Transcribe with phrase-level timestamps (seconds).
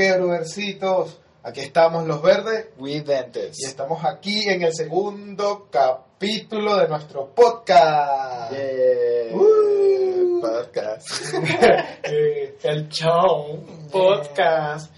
[0.00, 1.20] Que brothercitos.
[1.42, 8.50] Aquí estamos los verdes We y estamos aquí en el segundo capítulo de nuestro podcast.
[8.50, 9.36] Yeah.
[9.36, 10.40] Uh.
[10.40, 11.34] Podcast.
[12.02, 14.90] Eh, el show podcast.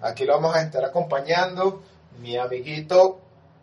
[0.00, 1.84] Aquí lo vamos a estar acompañando
[2.18, 3.20] mi amiguito,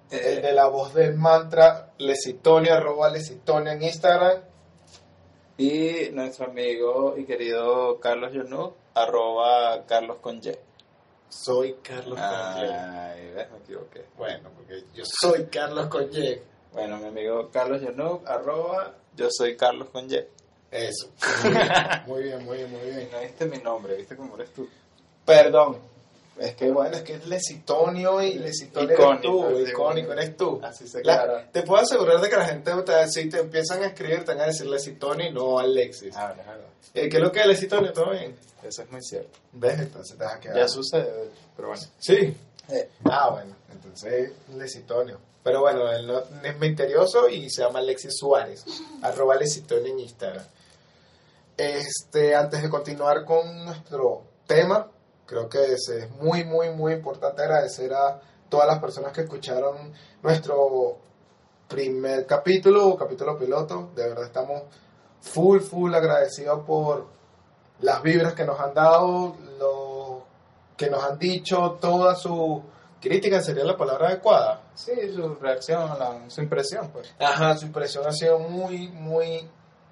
[0.10, 4.51] el de la voz del mantra, Lesitonio, arroba Lesitonio en Instagram.
[5.62, 10.58] Y nuestro amigo y querido Carlos Yonuk, arroba Carlos con Y.
[11.30, 12.18] Soy Carlos.
[12.20, 14.06] Ay, ves, me equivoqué.
[14.18, 16.42] Bueno, porque yo soy Carlos Conye.
[16.74, 20.18] Bueno, mi amigo Carlos Yonuk, arroba yo soy Carlos con Y.
[20.72, 21.12] Eso.
[22.08, 23.10] Muy bien, muy bien, muy bien.
[23.12, 24.68] No viste mi nombre, viste cómo eres tú.
[25.24, 25.78] Perdón.
[26.42, 30.60] Es que bueno, es que es Lesitonio y Lesitonio eres tú, icónico eres tú.
[30.64, 33.88] Así se La- te puedo asegurar de que la gente, te- si te empiezan a
[33.88, 36.16] escribir, te van a decir Lesitonio y no Alexis.
[36.16, 36.58] Ah, verdad.
[36.94, 37.94] Eh, ¿Qué es lo que es Lesitonio?
[37.94, 38.36] ¿Todo bien?
[38.64, 39.38] Eso es muy cierto.
[39.54, 39.80] ¿Ves?
[39.80, 40.58] Entonces te vas a quedar.
[40.58, 41.84] Ya sucede, pero bueno.
[42.00, 42.36] Sí.
[42.70, 45.20] Eh, Ah, bueno, entonces Lesitonio.
[45.44, 48.64] Pero bueno, él no, es misterioso y se llama Alexis Suárez.
[49.04, 50.44] arroba Lesitonio en Instagram.
[51.58, 54.88] Este, antes de continuar con nuestro tema,
[55.32, 59.94] creo que es, es muy, muy, muy importante agradecer a todas las personas que escucharon
[60.22, 60.98] nuestro
[61.70, 63.92] primer capítulo o capítulo piloto.
[63.96, 64.64] De verdad estamos
[65.22, 67.06] full, full agradecidos por
[67.80, 70.24] las vibras que nos han dado, lo
[70.76, 72.62] que nos han dicho, toda su
[73.00, 74.64] crítica sería la palabra adecuada.
[74.76, 77.14] sí, su reacción, la- su impresión, pues.
[77.20, 79.48] Ajá, su impresión ha sido muy, muy,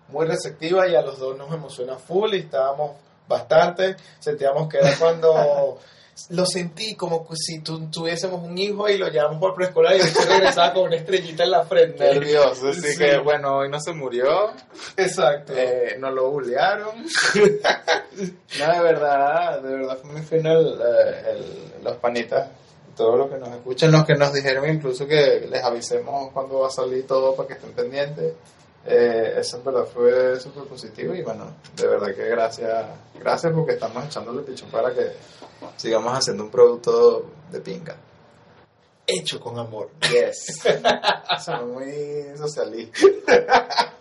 [0.09, 2.91] muy receptiva y a los dos nos emociona full y estábamos
[3.29, 3.95] bastante.
[4.19, 5.79] Sentíamos que era cuando
[6.31, 10.27] lo sentí como si tu- tuviésemos un hijo y lo llevamos por preescolar y después
[10.27, 12.03] regresaba con una estrellita en la frente.
[12.13, 12.97] Nervioso, así Sí.
[12.97, 14.51] que bueno, hoy no se murió,
[14.97, 15.53] Exacto.
[15.55, 17.05] eh, no lo bullearon.
[18.59, 22.49] no, de verdad, de verdad fue muy fino el, eh, el- los panitas,
[22.97, 26.67] todos los que nos escuchan, los que nos dijeron incluso que les avisemos cuando va
[26.67, 28.33] a salir todo para que estén pendientes.
[28.85, 32.85] Eh, eso en verdad fue súper positivo y bueno, de verdad que gracias,
[33.19, 35.11] gracias porque estamos echándole pichón para que
[35.75, 37.95] sigamos haciendo un producto de pinga.
[39.05, 39.89] Hecho con amor.
[40.11, 40.61] Yes.
[41.43, 43.01] Son muy socialistas.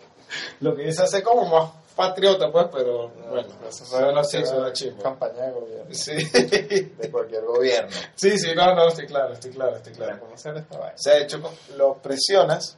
[0.61, 5.03] Lo que dice hace como más patriota, pues, pero bueno, eso así, suena chimbo.
[5.03, 5.95] Campaña de gobierno.
[5.95, 6.13] Sí.
[6.15, 7.91] De cualquier gobierno.
[8.15, 10.13] sí, sí, no, no, estoy claro, estoy claro, estoy claro.
[10.13, 10.97] Claro, ¿cómo hacer esta vaina?
[10.97, 12.77] Se ha hecho, con- lo presionas.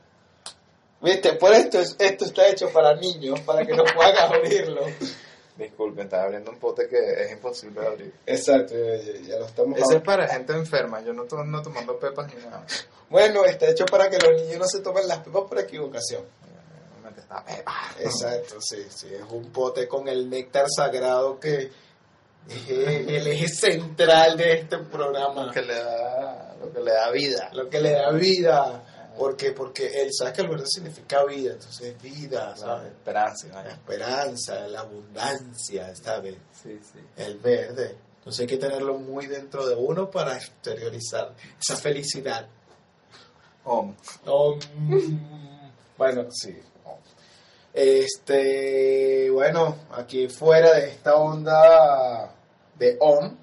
[1.02, 4.82] Viste, por esto, es- esto está hecho para niños, para que no puedan abrirlo.
[5.56, 8.12] Disculpen, estaba abriendo un pote que es imposible abrir.
[8.26, 11.98] Exacto, ya, ya- lo estamos Ese es para gente enferma, yo no estoy no tomando
[11.98, 12.64] pepas ni nada.
[13.10, 16.22] Bueno, está hecho para que los niños no se tomen las pepas por equivocación.
[17.16, 17.74] Esta pepa.
[17.98, 21.70] Exacto, sí, sí, es un pote con el néctar sagrado que
[22.48, 25.46] es el eje central de este programa.
[25.46, 27.50] Lo que le da, lo que le da vida.
[27.52, 28.84] lo que le da vida.
[29.18, 32.92] Porque, porque él sabe que el verde significa vida, entonces vida, La ¿sabes?
[32.92, 33.62] esperanza.
[33.62, 36.36] La esperanza, la abundancia, ¿sabes?
[36.62, 37.00] Sí, sí.
[37.16, 37.96] El verde.
[38.18, 42.46] Entonces hay que tenerlo muy dentro de uno para exteriorizar esa felicidad.
[43.64, 43.94] Om.
[44.76, 46.58] Mm, bueno, sí.
[47.72, 52.34] Este, bueno, aquí fuera de esta onda
[52.76, 53.36] de OM,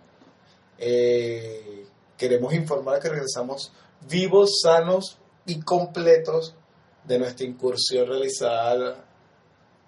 [0.77, 1.85] eh,
[2.17, 3.71] queremos informar que regresamos
[4.09, 5.16] vivos, sanos
[5.47, 6.55] y completos
[7.03, 8.95] de nuestra incursión realizada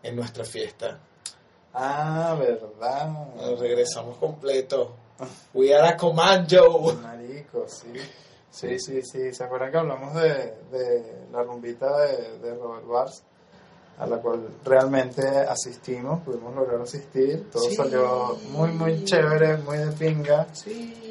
[0.02, 1.00] en nuestra fiesta.
[1.74, 3.10] Ah, verdad.
[3.36, 4.90] Nos regresamos completos.
[5.54, 6.96] We are a commando.
[7.02, 7.94] Marico, sí.
[8.50, 9.34] Sí, sí, sí.
[9.34, 13.24] ¿Se acuerdan que hablamos de, de la rumbita de, de Robert Bars?
[14.00, 17.50] A la cual realmente asistimos, pudimos lograr asistir.
[17.52, 17.76] Todo Sí.
[17.76, 20.48] salió muy, muy chévere, muy de pinga.
[20.54, 21.09] Sí.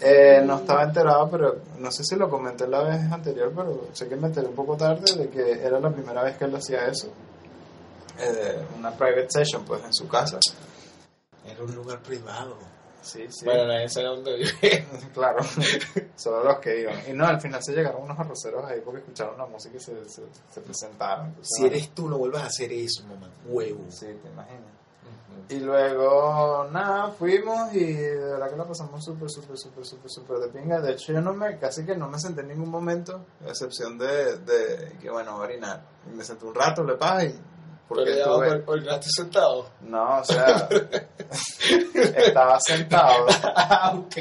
[0.00, 4.08] Eh, no estaba enterado, pero no sé si lo comenté la vez anterior, pero sé
[4.08, 6.86] que me enteré un poco tarde de que era la primera vez que él hacía
[6.86, 7.08] eso.
[8.18, 10.38] Eh, una private session, pues, en su casa.
[11.46, 12.56] Era un lugar privado.
[13.02, 13.44] Sí, sí.
[13.46, 14.86] Bueno, nadie sabe dónde vive.
[15.14, 15.40] Claro,
[16.16, 16.96] solo los que iban.
[17.08, 20.08] Y no, al final se llegaron unos arroceros ahí porque escucharon la música y se,
[20.08, 20.22] se,
[20.52, 21.26] se presentaron.
[21.28, 23.28] Entonces, Si eres tú, no vuelvas a hacer eso, mamá.
[23.46, 23.84] Huevo.
[23.88, 24.79] Sí, te imaginas.
[25.48, 30.36] Y luego, nada, fuimos y de verdad que la pasamos súper, súper, súper, súper, súper
[30.38, 30.80] de pinga.
[30.80, 33.98] De hecho, yo no me, casi que no me senté en ningún momento, a excepción
[33.98, 35.82] de, de que, bueno, orinar.
[36.08, 37.30] Y me senté un rato, le pasa y...
[37.88, 39.66] Porque Porque ya estuve- por, sentado.
[39.80, 40.68] No, o sea,
[41.94, 43.26] estaba sentado
[43.56, 44.16] ah, ok.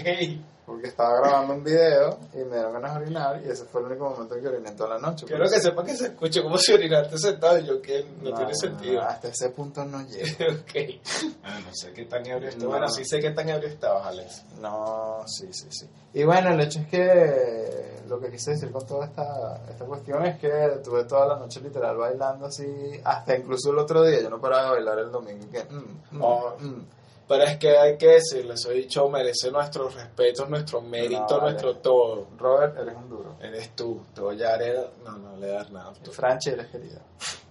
[0.79, 3.87] Porque estaba grabando un video y me dieron ganas de orinar y ese fue el
[3.87, 5.25] único momento en que oriné toda la noche.
[5.25, 8.55] Quiero que sepa que se escuche como si orinaste sentado y yo que no, tiene
[8.55, 9.01] sentido.
[9.01, 10.27] hasta ese punto no llego.
[10.61, 11.01] ok.
[11.43, 12.69] Ah, no sé qué tan ebrio estaba.
[12.69, 14.45] Bueno, sí sé qué tan ebrio estabas, Alex.
[14.61, 15.89] No, sí, sí, sí.
[16.13, 20.25] Y bueno, el hecho es que lo que quise decir con toda esta, esta cuestión
[20.25, 22.65] es que tuve toda la noche literal bailando así,
[23.03, 25.45] hasta incluso el otro día, yo no paraba de bailar el domingo.
[25.51, 26.55] Que, mm, mm, Oh.
[26.57, 26.98] mm.
[27.29, 31.77] Pero es que hay que decirle, soy dicho, merece nuestro respeto, nuestro mérito, No, nuestro
[31.77, 32.27] todo.
[32.39, 33.35] Robert, eres un duro.
[33.39, 35.93] Eres tú, te voy a dar, no, no le das nada.
[36.03, 36.11] tú.
[36.11, 36.99] Franchi, eres querida.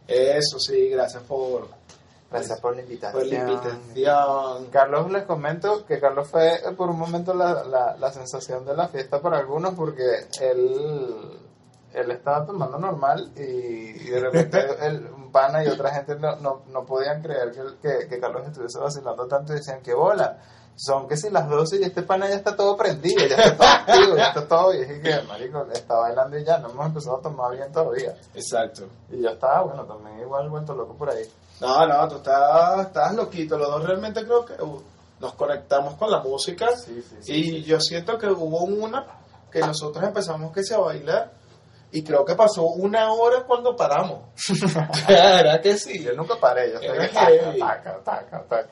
[0.09, 1.69] Eso sí, gracias por,
[2.29, 3.23] Gracias por la invitación.
[3.23, 4.67] por la invitación.
[4.73, 8.89] Carlos, les comento que Carlos fue por un momento la, la, la sensación de la
[8.89, 10.03] fiesta para algunos porque
[10.41, 11.39] él,
[11.95, 16.37] él estaba tomando normal y, y de repente el, un pana y otra gente no,
[16.37, 20.39] no, no podían creer que, que, que Carlos estuviese vacilando tanto y decían que bola.
[20.77, 23.69] Son que si las 12 y este pana ya está todo prendido, ya está todo
[23.69, 24.75] activo, ya está todo.
[24.75, 28.15] Y dije que, marico, está bailando y ya, no hemos empezado a tomar bien todavía.
[28.35, 28.85] Exacto.
[29.11, 31.25] Y yo estaba, bueno, también igual vuelto loco por ahí.
[31.61, 33.59] No, no, tú estás, estás loquito.
[33.59, 34.83] Los dos realmente creo que uh,
[35.19, 36.69] nos conectamos con la música.
[36.77, 39.05] Sí, sí, sí, y yo siento que hubo una
[39.51, 41.33] que nosotros empezamos que se a bailar.
[41.91, 44.21] Y creo que pasó una hora cuando paramos.
[45.09, 46.03] ¿Verdad que sí?
[46.03, 47.59] Yo nunca paré, yo Era estoy heavy.
[47.59, 48.71] taca, taca, taca, taca.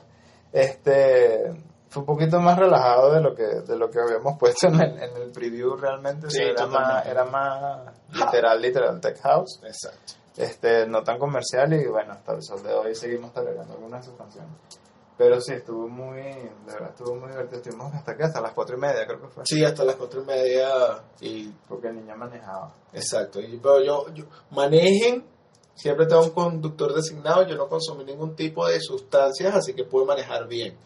[0.53, 1.53] Este
[1.89, 5.03] fue un poquito más relajado de lo que de lo que habíamos puesto en el,
[5.03, 7.81] en el preview realmente, Sí, era más era más
[8.13, 10.15] literal, literal tech house, Exacto.
[10.37, 14.11] este no tan comercial y bueno, hasta el sol de hoy seguimos tolerando algunas de
[14.11, 14.51] sus canciones.
[15.19, 17.57] Pero sí, estuvo muy, de verdad, estuvo muy divertido.
[17.59, 19.45] Estuvimos hasta aquí, hasta las cuatro y media creo que fue.
[19.47, 20.69] Sí, hasta las cuatro y media.
[21.21, 22.75] Y, Porque el niño manejaba.
[22.93, 23.41] exacto.
[23.41, 25.25] Y, pero yo, yo, manejen.
[25.75, 27.47] Siempre tengo un conductor designado.
[27.47, 30.77] Yo no consumí ningún tipo de sustancias, así que puedo manejar bien.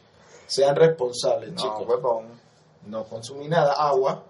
[0.46, 1.86] Sean responsables, No, chicos.
[1.86, 2.40] huevón.
[2.86, 3.72] No consumí nada.
[3.72, 4.24] Agua.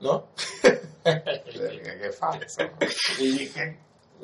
[0.00, 0.24] ¿No?
[0.62, 2.62] Qué qué falso.
[3.20, 3.78] Y Qué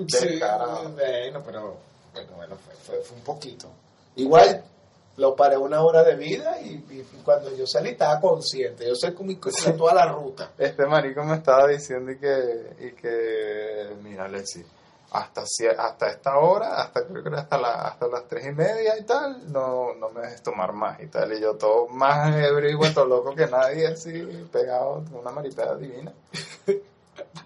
[0.08, 1.76] Sí, bueno, pero
[2.14, 3.68] bueno, bueno fue, fue, fue un poquito.
[4.16, 4.64] Igual
[5.16, 8.86] lo paré una hora de vida y, y cuando yo salí estaba consciente.
[8.86, 10.52] Yo sé cómo hice toda la ruta.
[10.58, 14.64] Este marico me estaba diciendo y que, y que mira, Alexi,
[15.12, 15.42] hasta,
[15.78, 19.04] hasta esta hora, hasta creo que era hasta, la, hasta las tres y media y
[19.04, 21.32] tal, no, no me dejes tomar más y tal.
[21.34, 24.12] Y yo todo más ebrio y vuelto loco que nadie, así,
[24.50, 26.12] pegado, una maripeda divina.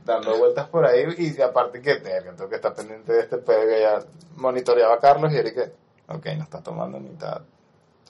[0.04, 3.80] Dando vueltas por ahí y aparte que tengo que estar pendiente de este pedo que
[3.80, 3.98] ya
[4.36, 5.72] monitoreaba a Carlos y él que,
[6.08, 7.42] ok, no está tomando ni está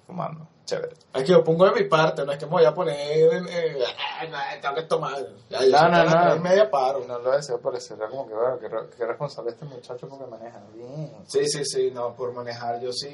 [0.07, 0.95] fumando, chévere.
[1.15, 2.97] Aquí lo pongo de mi parte, no es que me voy a poner.
[2.99, 3.85] eh,
[4.31, 5.15] no, tengo que tomar.
[5.51, 6.37] Ya, yo No, no, que no.
[6.37, 7.05] y media paro.
[7.07, 10.27] No lo deseo por eso, era como que, bueno, qué, qué responsable este muchacho porque
[10.27, 11.13] maneja bien.
[11.27, 12.81] Sí, sí, sí, no, por manejar.
[12.81, 13.11] Yo sí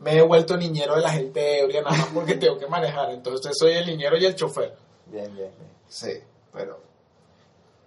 [0.00, 3.10] me he vuelto niñero de la gente ebria, nada más porque tengo que manejar.
[3.10, 4.74] Entonces soy el niñero y el chofer.
[5.06, 5.70] Bien, bien, bien.
[5.88, 6.12] Sí,
[6.52, 6.80] pero.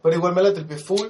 [0.02, 1.10] Pero igual me la tripé full.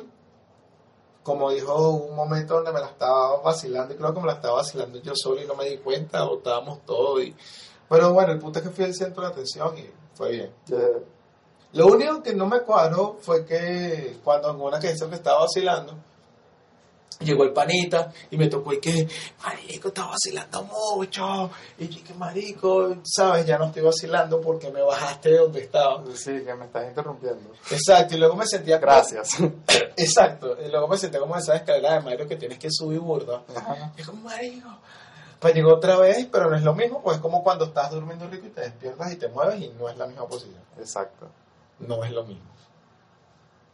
[1.25, 4.57] Como dijo, un momento donde me la estaba vacilando y creo que me la estaba
[4.57, 7.19] vacilando yo solo y no me di cuenta, botábamos todo.
[7.19, 7.35] Y...
[7.89, 10.53] Pero bueno, el punto es que fui el centro de atención y fue bien.
[11.73, 15.39] Lo único que no me cuadró fue que cuando en una que hizo que estaba
[15.39, 15.95] vacilando,
[17.19, 19.07] llegó el panita y me tocó y que,
[19.43, 21.49] marico, está vacilando mucho.
[21.77, 26.03] Y que marico, sabes, ya no estoy vacilando porque me bajaste de donde estaba.
[26.15, 27.51] sí, que me estás interrumpiendo.
[27.71, 29.29] Exacto, y luego me sentía Gracias.
[29.97, 33.43] Exacto, y luego me senté como esa escalera de Mario que tienes que subir burda.
[33.55, 33.93] Ajá.
[33.97, 34.69] Y es como, marico.
[35.39, 38.27] Pues llegó otra vez, pero no es lo mismo, pues es como cuando estás durmiendo
[38.27, 40.61] rico y te despiertas y te mueves y no es la misma posición.
[40.77, 41.27] Exacto.
[41.79, 42.49] No es lo mismo.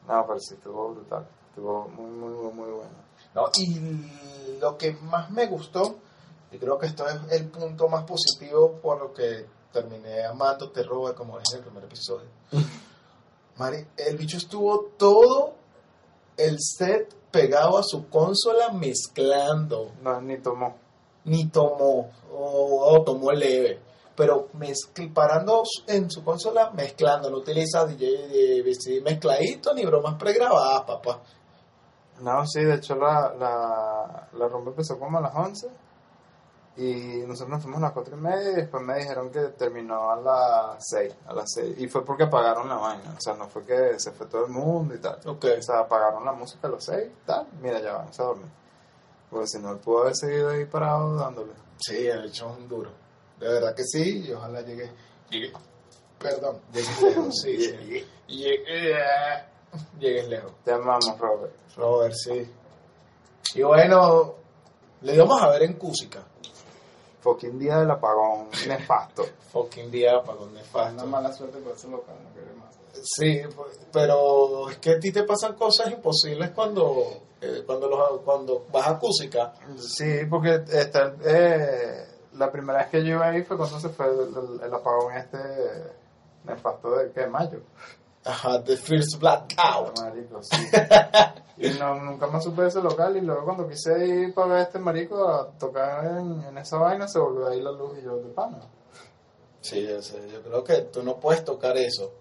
[0.07, 1.27] No, pero sí, estuvo brutal.
[1.50, 3.11] Estuvo muy, muy, muy, muy bueno.
[3.35, 3.50] ¿No?
[3.57, 5.95] Y lo que más me gustó,
[6.51, 11.15] y creo que esto es el punto más positivo por lo que terminé amando Terror,
[11.15, 12.27] como dije en el primer episodio.
[13.57, 15.53] Mari, el bicho estuvo todo
[16.38, 19.91] el set pegado a su consola mezclando.
[20.01, 20.75] No, ni tomó.
[21.25, 23.79] Ni tomó, o, o tomó leve.
[24.15, 27.29] Pero mezcl- parando en su consola, mezclando.
[27.29, 31.21] No utiliza DJ de mezcladito ni bromas pregrabadas, papá.
[32.21, 35.67] No, sí, de hecho la, la, la rumba empezó como a las 11
[36.77, 40.09] y nosotros nos fuimos a las 4 y media y después me dijeron que terminó
[40.11, 43.47] a las 6, a las 6 y fue porque apagaron la vaina, o sea, no
[43.47, 45.19] fue que se fue todo el mundo y tal.
[45.25, 45.45] Ok.
[45.57, 48.51] O sea, apagaron la música a las 6 y tal, mira, ya vamos a dormir.
[49.29, 51.53] Porque si no, él pudo haber seguido ahí parado dándole.
[51.77, 52.91] Sí, el hecho es un duro.
[53.39, 54.91] De verdad que sí, y ojalá llegue.
[55.29, 55.51] llegue
[56.19, 57.57] perdón, llegues lejos, sí.
[57.59, 58.05] sí.
[58.27, 59.03] Llegue,
[59.99, 60.51] llegues lejos.
[60.63, 61.53] Te amamos, Robert.
[61.77, 62.49] Robert, sí.
[63.55, 64.35] Y bueno,
[65.01, 66.23] le íbamos a ver en Cúsica.
[67.21, 69.23] fucking día del apagón nefasto.
[69.51, 71.05] Fucking día para donde Una falta.
[71.05, 72.73] mala suerte por ese local, no quiero más.
[73.03, 73.41] Sí,
[73.91, 78.87] pero es que a ti te pasan cosas imposibles cuando, eh, cuando, los, cuando vas
[78.87, 79.53] a Cúsica.
[79.77, 84.05] Sí, porque está, eh, la primera vez que yo iba ahí fue cuando se fue
[84.07, 85.37] el, el- el apagón este
[86.45, 87.59] nefasto de que mayo.
[88.23, 89.99] Ajá, The First Blackout.
[89.99, 90.55] Marico, sí.
[91.57, 94.57] y no, nunca más supe de ese local y luego cuando quise ir para ver
[94.57, 98.03] a este marico a tocar en, en esa vaina se volvió ahí la luz y
[98.03, 98.59] yo de pana.
[99.61, 102.11] Sí, yo, sé, yo creo que tú no puedes tocar eso.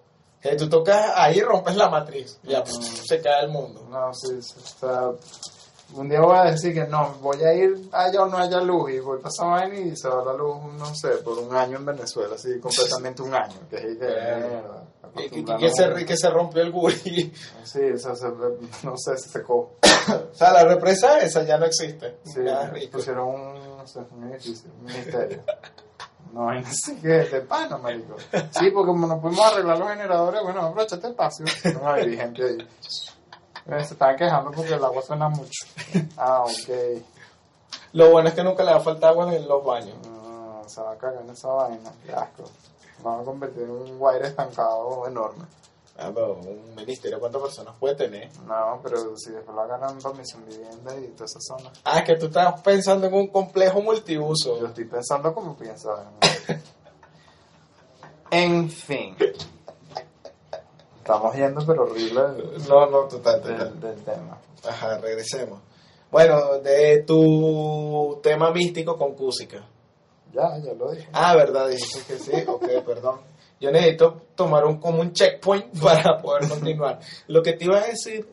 [0.40, 2.38] Que tú tocas ahí rompes la matriz.
[2.45, 2.83] Ya Ujú.
[2.83, 3.87] se cae el mundo.
[3.90, 5.11] No, sí, sí, o sea,
[5.95, 8.91] un día voy a decir que no, voy a ir allá o no haya luz
[8.91, 11.79] y voy para esa vaina y se va la luz, no sé, por un año
[11.79, 14.85] en Venezuela, así completamente un año, que es que mierda.
[15.03, 17.33] Y acostumbrarnos que, se, que se rompió el guri.
[17.65, 19.77] Sí, o sea, se, no sé, se secó.
[20.33, 22.19] o sea, la represa esa ya no existe.
[22.25, 22.41] Sí,
[22.93, 25.43] pusieron un, no sé, un edificio, un ministerio.
[26.33, 28.17] No hay así que de pana, marico.
[28.53, 31.45] Sí, porque como no pudimos arreglar los generadores, bueno, aprovecha este espacio.
[31.75, 32.69] No hay gente ahí.
[33.67, 35.67] Se estaban quejando porque el agua suena mucho.
[36.17, 37.02] Ah, ok.
[37.93, 39.97] Lo bueno es que nunca le va a faltar agua en los baños.
[40.07, 41.93] No, se va a cagar en esa vaina.
[42.05, 42.45] Qué asco.
[43.02, 45.45] Vamos a convertir en un guaire estancado enorme.
[46.02, 48.31] Ah, pero un ministerio, ¿cuántas personas puede tener?
[48.47, 51.71] No, pero si después lo para misión vivienda y toda esa zona.
[51.85, 54.59] Ah, es que tú estás pensando en un complejo multiuso.
[54.59, 56.11] Yo estoy pensando como piensa.
[58.31, 59.14] en fin.
[61.12, 62.21] Estamos yendo, pero horrible
[62.69, 63.59] No, no, total, total.
[63.59, 64.38] del, del tema.
[64.69, 65.61] Ajá, regresemos.
[66.11, 69.67] Bueno, de tu tema místico con Cúsica.
[70.33, 71.09] Ya, ya lo dije.
[71.12, 72.33] Ah, verdad, dijiste que sí.
[72.47, 73.21] Ok, perdón.
[73.61, 77.00] Yo necesito tomar un, como un checkpoint para poder continuar.
[77.26, 78.29] Lo que te iba a decir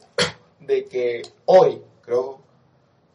[0.60, 2.39] de que hoy, creo,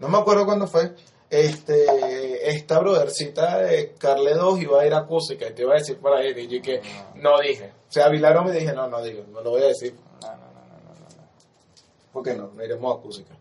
[0.00, 0.94] no me acuerdo cuándo fue,
[1.32, 5.98] este, esta brothercita de Carle 2 iba a ir a y te iba a decir
[5.98, 6.82] para ir y yo que
[7.14, 7.72] no dije.
[7.88, 9.96] O sea, Vilaro me dije, no, no digo, no lo voy a decir.
[10.20, 12.12] No, no, no, no, no, no.
[12.12, 12.48] ¿Por qué no?
[12.48, 13.34] No iremos a.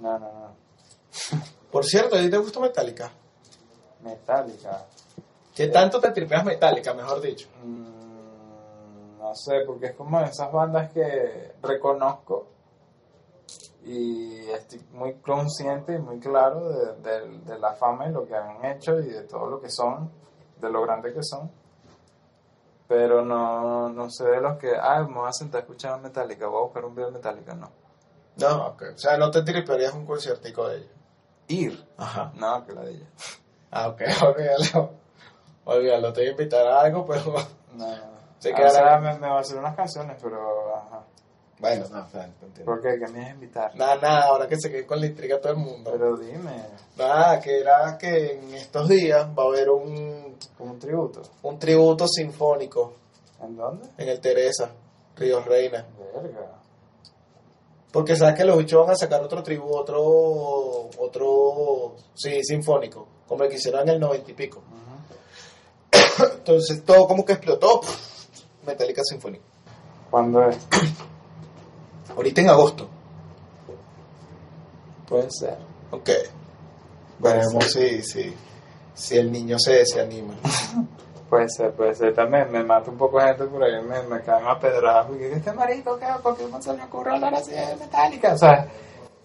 [0.00, 0.56] No, no, no.
[1.70, 3.12] Por cierto, ¿a ti te gusta Metallica?
[4.02, 4.86] Metallica.
[5.54, 7.46] ¿Qué tanto te tripeas Metallica, mejor dicho?
[7.62, 12.48] Mm, no sé, porque es como esas bandas que reconozco
[13.84, 18.34] y estoy muy consciente y muy claro de, de- de la fama y lo que
[18.36, 20.10] han hecho y de todo lo que son,
[20.60, 21.50] de lo grande que son.
[22.86, 26.46] Pero no, no sé de los que, ah, me voy a sentar a escuchar Metallica,
[26.46, 27.70] voy a buscar un video de Metallica, no.
[28.36, 28.82] No, ok.
[28.94, 30.90] O sea, no te tripearías un conciertico de ellos.
[31.48, 32.32] Ir, Ajá.
[32.34, 33.06] no, que la de ella.
[33.70, 34.90] Ah, ok, olvídalo.
[35.66, 37.22] Olvídalo, te voy a invitar a algo, pero...
[37.74, 37.86] No.
[38.38, 41.00] Se Ah, quedará- o sea, me, me va a hacer unas canciones, pero, ajá.
[41.58, 42.28] Bueno, no, o sea.
[42.64, 42.98] ¿Por qué?
[42.98, 43.74] ¿Qué me a invitar?
[43.76, 45.90] Nada, nada, ahora que se quede con la intriga todo el mundo.
[45.92, 46.50] Pero dime,
[46.96, 51.22] Nada, que era que en estos días va a haber un, como un tributo.
[51.42, 52.94] un tributo sinfónico
[53.42, 53.88] ¿En dónde?
[53.98, 54.70] en el Teresa,
[55.16, 55.86] Ríos Reina.
[56.14, 56.60] Verga.
[57.92, 63.44] Porque sabes que los bichos van a sacar otro tributo, otro, otro, sí, sinfónico, como
[63.44, 64.62] el que hicieron en el noventa y pico.
[66.34, 67.80] Entonces todo como que explotó.
[68.66, 69.38] Metallica Symphony.
[70.10, 70.56] ¿Cuándo es?
[72.16, 72.88] Ahorita en agosto.
[75.08, 75.58] Puede ser.
[75.90, 76.10] Ok.
[77.18, 78.34] Veremos si, si,
[78.94, 80.34] si el niño se, se anima.
[81.28, 82.14] Puede ser, puede ser.
[82.14, 85.06] También me mata un poco gente por ahí, me, me caen a pedradas.
[85.06, 86.06] Porque este marico, ¿qué?
[86.22, 88.34] ¿Por qué no se le ocurre hablar así de metálica?
[88.34, 88.68] O sea,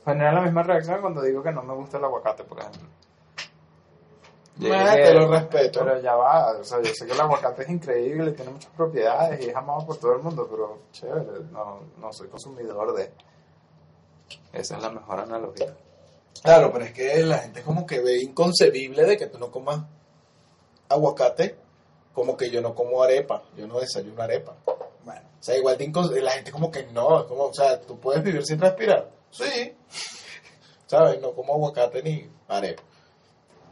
[0.05, 2.87] genera la misma reacción cuando digo que no me gusta el aguacate, por ejemplo.
[4.59, 5.79] Te lo respeto.
[5.85, 9.39] Pero ya va, o sea, yo sé que el aguacate es increíble, tiene muchas propiedades
[9.45, 13.11] y es amado por todo el mundo, pero chévere, no, no soy consumidor de.
[14.51, 15.73] Esa es la mejor analogía.
[16.43, 19.81] Claro, pero es que la gente como que ve inconcebible de que tú no comas
[20.89, 21.55] aguacate,
[22.13, 24.55] como que yo no como arepa, yo no desayuno arepa.
[25.03, 27.79] Bueno, O sea, igual de inconce- la gente como que no, es como, o sea,
[27.81, 29.09] tú puedes vivir sin respirar.
[29.31, 29.73] Sí.
[30.87, 31.21] ¿Sabes?
[31.21, 32.83] No como aguacate ni arepa.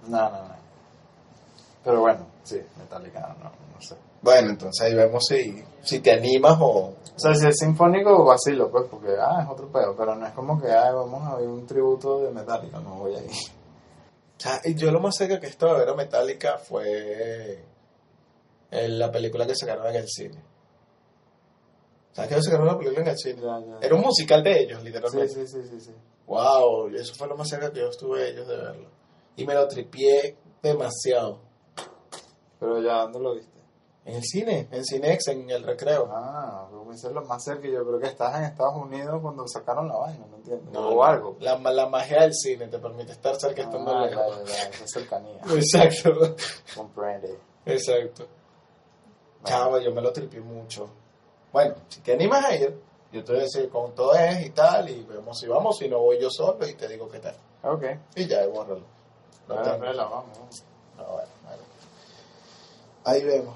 [0.07, 0.66] no, no, no.
[1.87, 3.95] Pero bueno, sí, metálica, no, no sé.
[4.21, 6.89] Bueno, entonces ahí vemos si, si te animas o...
[6.89, 10.33] O sea, si es sinfónico, vacilo, pues, porque, ah, es otro pedo, pero no es
[10.33, 13.31] como que, ah, vamos a ver un tributo de Metallica, no voy a ir.
[13.31, 17.63] O sea, y yo lo más cerca que esto de ver a Metallica fue
[18.69, 20.43] en la película que sacaron en el cine.
[22.11, 23.41] ¿Sabes que ellos sacaron una película en el cine?
[23.41, 23.77] Ya, ya.
[23.81, 25.33] Era un musical de ellos, Sí, literalmente.
[25.33, 25.91] sí, sí, sí, sí.
[26.25, 28.89] Wow, eso fue lo más cerca que yo estuve de ellos de verlo.
[29.37, 31.46] Y me lo tripié demasiado.
[32.59, 33.57] Pero ya, ¿dónde lo viste?
[34.05, 36.07] En el cine, en Cinex, en el recreo.
[36.09, 37.67] Ah, como eso es lo más cerca.
[37.67, 40.71] Yo creo que estás en Estados Unidos cuando sacaron la vaina, ¿no entiendes?
[40.71, 41.03] No, o no.
[41.03, 41.35] algo.
[41.41, 44.25] La, la magia del cine te permite estar cerca estando Ah, lejos.
[44.25, 45.41] ya, ya, ya, esa cercanía.
[45.53, 46.35] Exacto.
[46.73, 47.37] Comprende.
[47.65, 48.25] Exacto.
[49.43, 50.89] Chava, yo me lo tripé mucho.
[51.51, 52.79] Bueno, si te animas a ir,
[53.11, 55.87] yo te voy a decir con todo es y tal, y vemos si vamos, si
[55.89, 57.35] no voy yo solo y te digo qué tal.
[57.63, 57.83] Ok.
[58.15, 58.85] Y ya, bórralo.
[59.47, 60.63] No tengo- vela, vamos.
[63.07, 63.55] Ahí vemos.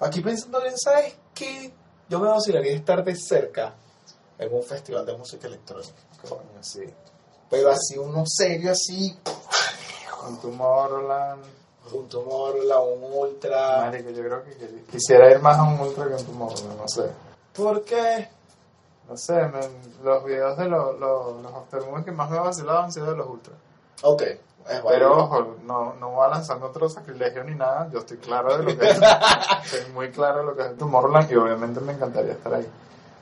[0.00, 1.72] Aquí pensando bien, ¿sabes qué?
[2.08, 3.74] Yo me vacilaría estar de cerca
[4.38, 5.94] en un festival de música electrónica.
[6.28, 6.82] Coño, sí.
[7.48, 9.18] Pero así, uno serio, así,
[10.20, 11.42] Con Tomorrowland.
[11.92, 13.78] un tumor, la un ultra.
[13.82, 16.76] Marico, yo creo que quisi- quisiera ir más a un ultra que a un Tomorrowland,
[16.80, 17.10] no sé.
[17.54, 18.28] ¿Por qué?
[19.08, 23.06] No sé, me- los videos de los, los, los que más me vacilaban han sido
[23.12, 23.56] de los ultras.
[24.02, 24.22] Ok,
[24.88, 27.88] Pero ojo, no, no voy a lanzar otro sacrilegio ni nada.
[27.92, 28.98] Yo estoy claro de lo que es.
[29.72, 32.66] estoy muy claro de lo que es el Tomorrowland y obviamente me encantaría estar ahí.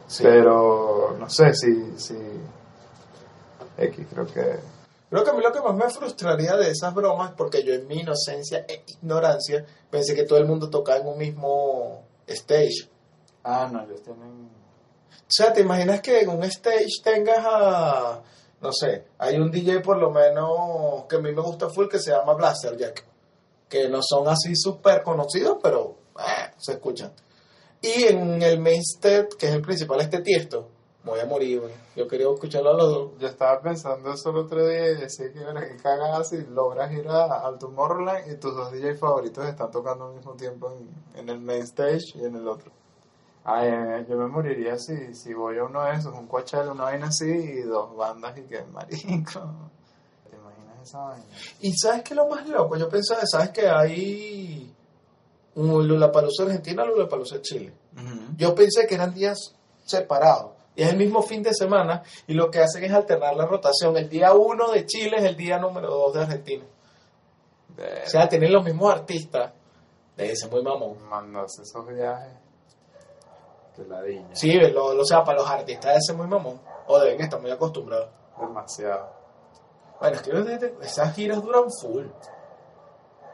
[0.07, 0.23] Sí.
[0.23, 2.17] Pero no sé si, si
[3.77, 4.75] X creo que
[5.15, 7.87] Creo que a mí lo que más me frustraría de esas bromas, porque yo en
[7.87, 12.89] mi inocencia e ignorancia pensé que todo el mundo tocaba en un mismo stage.
[13.45, 14.51] ah no ellos tienen
[15.13, 18.23] O sea, ¿te imaginas que en un stage tengas a,
[18.65, 21.99] no sé, hay un DJ por lo menos que a mí me gusta full que
[21.99, 23.05] se llama Blaster Jack,
[23.69, 27.13] que no son así súper conocidos, pero eh, se escuchan.
[27.83, 30.71] Y en el main stage, que es el principal, este tiesto,
[31.05, 31.75] voy a morir, güey.
[31.95, 33.11] Yo quería escucharlo a los dos.
[33.19, 37.07] yo estaba pensando el otro día y decía que era que cagas si logras ir
[37.07, 41.29] a, al Tomorrowland y tus dos DJ favoritos están tocando al mismo tiempo en, en
[41.29, 42.73] el main stage y en el otro
[43.47, 47.09] Ay, yo me moriría si, si voy a uno de esos, un Coachella, una vaina
[47.09, 49.03] así y dos bandas y que marico.
[50.31, 51.25] ¿Te imaginas esa vaina?
[51.61, 52.77] Y ¿sabes qué es lo más loco?
[52.77, 54.75] Yo pensaba, ¿sabes que hay
[55.57, 57.75] un Lulapalooza Argentina, Lulapalooza Chile?
[58.39, 60.53] Yo pensé que eran días separados.
[60.75, 63.97] Y es el mismo fin de semana y lo que hacen es alternar la rotación.
[63.97, 66.65] El día 1 de Chile es el día número 2 de Argentina.
[67.77, 69.53] O sea, tienen los mismos artistas.
[70.17, 70.97] Debe ser muy mamón.
[71.09, 72.44] mandarse esos viajes.
[74.33, 76.61] Sí, lo, lo- o sea, para los artistas debe ser muy mamón.
[76.87, 78.09] O deben estar muy acostumbrados.
[78.39, 79.09] Demasiado.
[80.01, 82.07] Bueno, es que esas giras duran full.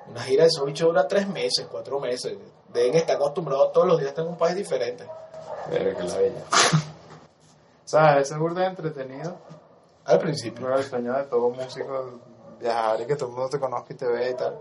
[0.09, 2.37] Una gira de esos bichos dura tres meses, cuatro meses.
[2.69, 5.07] Deben estar acostumbrados todos los días estar en un país diferente.
[5.69, 6.43] Pero que ladilla.
[7.85, 8.29] ¿Sabes?
[8.31, 9.37] Ese burda entretenido.
[10.05, 10.65] Al principio.
[10.67, 12.21] Creo el sueño de todo músico
[12.61, 14.59] viajar y que todo el mundo te conozca y te vea y tal.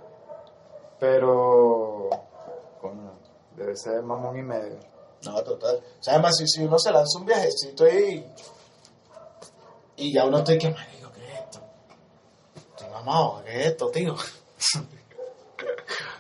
[1.00, 2.10] Pero.
[2.82, 3.12] Coño,
[3.56, 4.78] debe ser mamón y medio.
[5.24, 5.78] No, total.
[5.78, 8.26] O sea, además, si, si uno se lanza un viajecito y.
[9.98, 11.60] Y ya uno está que, marico, ¿qué es esto?
[12.56, 14.16] Estoy mamado, ¿qué es esto, tío?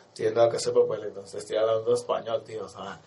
[0.09, 2.99] Entiendo que se papel, entonces estoy hablando español, tío, ¿sabes?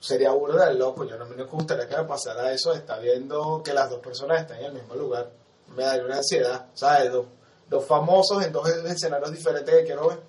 [0.00, 3.74] Sería burda de loco, yo no me gustaría que me pasara eso, estar viendo que
[3.74, 5.30] las dos personas están en el mismo lugar.
[5.76, 7.12] Me daría una ansiedad, ¿sabes?
[7.12, 7.26] Dos,
[7.68, 10.20] dos famosos en dos escenarios diferentes que quiero ver.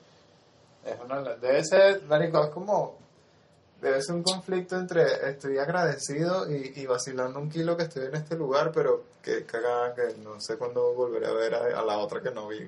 [0.86, 2.98] Es una, debe ser, marico, es como.
[3.82, 8.16] Debe ser un conflicto entre estoy agradecido y, y vacilando un kilo que estoy en
[8.16, 11.98] este lugar, pero que cagada que no sé cuándo volveré a ver a, a la
[11.98, 12.68] otra que no vi.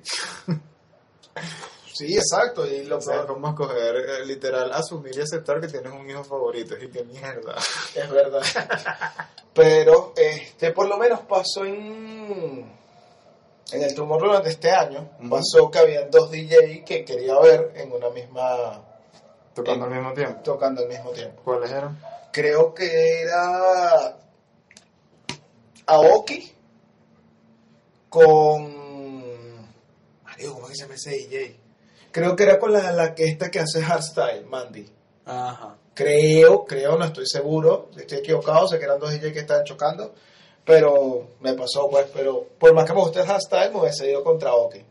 [1.92, 5.92] Sí, exacto, y lo O sea, como escoger, eh, literal, asumir y aceptar que tienes
[5.92, 6.74] un hijo favorito.
[6.80, 7.54] Y qué mierda.
[7.94, 8.42] Es verdad.
[9.54, 12.72] Pero, este, por lo menos pasó en,
[13.70, 15.10] en el Tomorrowland de este año.
[15.30, 18.82] Pasó que había dos DJ que quería ver en una misma,
[19.54, 20.40] Tocando Eh, al mismo tiempo.
[20.42, 21.42] tocando al mismo tiempo.
[21.44, 21.98] ¿Cuáles eran?
[22.32, 24.16] Creo que era
[25.86, 26.52] Aoki
[28.08, 29.62] con...
[30.24, 31.60] Mario, ¿cómo es que se llama ese DJ?
[32.10, 34.90] Creo que era con la, la que esta que hace hardstyle, Mandy.
[35.24, 35.76] Ajá.
[35.94, 40.14] Creo, creo, no estoy seguro, estoy equivocado, sé que eran dos DJs que estaban chocando,
[40.64, 44.22] pero me pasó pues, pero por más que me guste el hashtag, me hubiese ido
[44.24, 44.82] contra Aoki.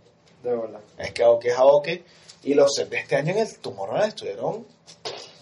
[0.43, 0.79] De bola.
[0.97, 2.03] Es que Aoki es Aoki,
[2.43, 4.65] y los sets de este año en el Tomorrowland estuvieron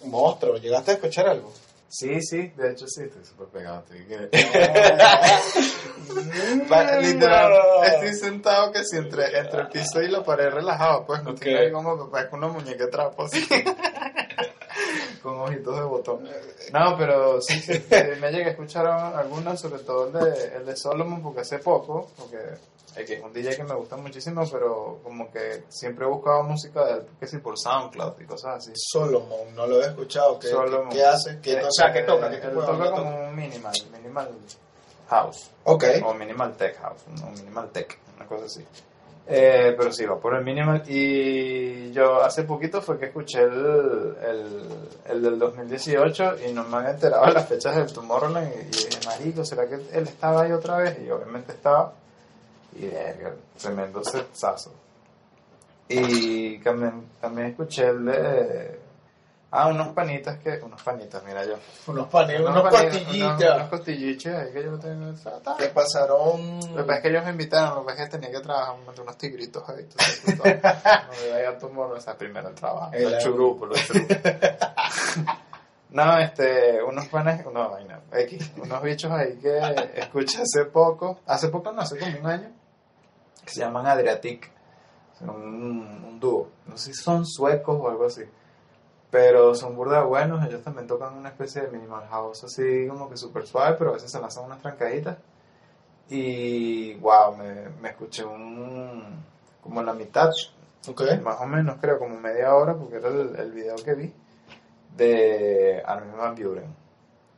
[0.05, 1.51] monstruos, ¿llegaste a escuchar algo?
[1.91, 3.79] Sí, sí, de hecho sí, estoy súper pegado.
[3.79, 4.29] Estoy, que-
[7.01, 7.51] literal,
[7.85, 11.35] estoy sentado que si entre, entre el piso y la pared relajado, pues no Ok.
[11.37, 13.43] estoy ahí como parezco una muñeca trapo así.
[15.19, 16.23] Con ojitos de botón.
[16.73, 20.65] No, pero sí, sí, sí, me llegué a escuchar algunas, sobre todo el de, el
[20.65, 22.37] de Solomon, porque hace poco, porque
[22.95, 26.43] es que es un DJ que me gusta muchísimo, pero como que siempre he buscado
[26.43, 28.71] música de él, que sí, por SoundCloud y cosas así.
[28.75, 30.89] Solomon, no lo he escuchado, ¿qué, Solomon.
[30.89, 31.39] qué hace?
[31.41, 32.29] ¿Qué, o sea, ¿qué toca?
[32.29, 33.01] ¿Qué Eh, él de toca como toca?
[33.29, 34.29] un minimal, minimal
[35.09, 35.49] house.
[35.63, 38.65] Ok, O minimal tech house, o minimal tech, una cosa así.
[39.31, 40.81] Eh, pero sí, va por el minimal.
[40.87, 44.65] Y yo hace poquito fue que escuché el, el,
[45.07, 48.51] el del 2018 y no me había enterado las fechas del Tomorrowland.
[48.55, 50.97] Y, y dije, marico, ¿será que él estaba ahí otra vez?
[51.05, 51.93] Y obviamente estaba.
[52.75, 54.71] Y verga, tremendo setazo.
[55.87, 58.78] Y también, también escuché el de...
[59.51, 60.59] Ah, unos panitas que...
[60.61, 61.55] Unos panitas, mira yo.
[61.87, 63.39] Unos panes, unos, panitas, costillitas.
[63.39, 65.13] Unos, unos costilliches ahí que yo tengo.
[65.57, 66.59] que pasaron.
[66.59, 68.43] Lo que pasa es que ellos me invitaron, lo que pasa es que tenía que
[68.43, 69.79] trabajar con unos tigritos ahí.
[69.79, 72.93] Entonces, no me iba a tomar esa primera el trabajo.
[72.93, 74.17] El Los churupos, los churupos.
[75.91, 79.59] No, este, unos panes, no, vaina, X, unos bichos ahí que
[79.95, 82.51] escuché hace poco, hace poco no, hace como un año,
[83.43, 84.51] que se llaman Adriatic,
[85.17, 88.21] son un, un dúo, no sé si son suecos o algo así,
[89.11, 93.17] pero son burda buenos, ellos también tocan una especie de minimal house así como que
[93.17, 95.17] súper suave, pero a veces se lanzan unas trancaditas,
[96.09, 99.23] y wow, me, me escuché un,
[99.61, 100.29] como la mitad,
[100.87, 101.01] Ok.
[101.23, 104.13] más o menos creo como media hora, porque era el, el video que vi,
[104.95, 106.75] de Armin Van Buren,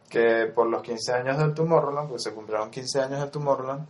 [0.10, 3.88] que por los 15 años del Tomorrowland, pues se cumplieron 15 años del Tomorrowland,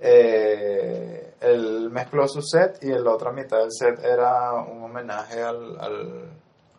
[0.00, 5.42] eh, él mezcló su set y en la otra mitad del set era un homenaje
[5.42, 6.30] al, al-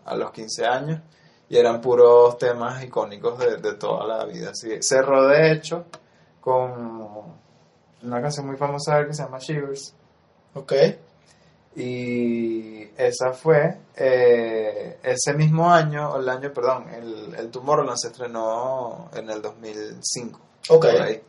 [0.05, 1.01] a los 15 años
[1.49, 4.51] y eran puros temas icónicos de, de toda la vida.
[4.79, 5.85] Cerró de hecho
[6.39, 7.41] con
[8.03, 9.93] una canción muy famosa que se llama Shivers.
[10.53, 10.73] Ok.
[11.75, 18.07] Y esa fue eh, ese mismo año, o el año, perdón, el, el Tomorrowland se
[18.07, 20.39] estrenó en el 2005.
[20.69, 20.81] Ok.
[20.81, 21.21] por ahí.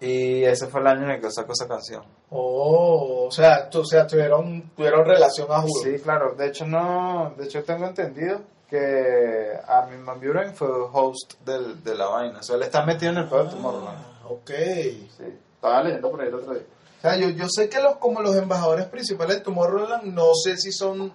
[0.00, 2.04] Y ese fue el año en el que sacó esa canción.
[2.30, 5.82] Oh, o sea, tu- o sea tuvieron, tuvieron relación a juro.
[5.82, 6.34] Sí, claro.
[6.36, 7.34] De hecho, no.
[7.36, 12.38] De hecho, tengo entendido que Armin Van Buren fue host del, de la vaina.
[12.38, 13.98] O sea, él está metido en el pedo del Tomorrowland.
[13.98, 14.50] Ah, ok.
[14.50, 15.24] Sí.
[15.54, 16.62] Estaba leyendo por ahí el otro día.
[16.98, 20.56] O sea, yo, yo sé que los como los embajadores principales de Tomorrowland, no sé
[20.56, 21.12] si son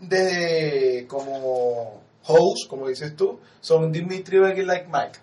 [0.00, 5.18] de como host, como dices tú, son Dimitri Vegas Like Mike.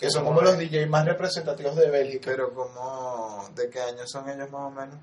[0.00, 2.30] Que son como los DJ más representativos de Bélgica.
[2.30, 4.96] Pero, como ¿De qué año son ellos más o menos?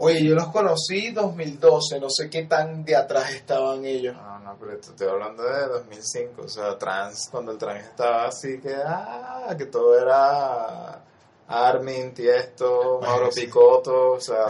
[0.00, 4.14] Oye, yo los conocí 2012, no sé qué tan de atrás estaban ellos.
[4.14, 8.26] No, no, pero te estoy hablando de 2005, o sea, trans, cuando el trans estaba
[8.26, 11.02] así que, ah, que todo era
[11.48, 13.46] Armin, Tiesto, Mauro sí.
[13.46, 14.46] Picotto, o sea,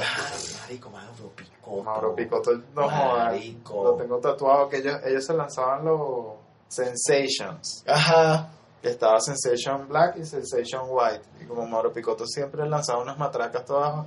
[0.61, 1.83] Marico, Mauro Picotto.
[1.83, 3.85] Mauro Picotto, no Marico.
[3.85, 6.35] lo tengo tatuado, que ellos, ellos se lanzaban los
[6.69, 8.51] Sensations, Ajá.
[8.83, 14.07] Estaba Sensation Black y Sensation White, y como Mauro Picotto siempre lanzaba unas matracas todas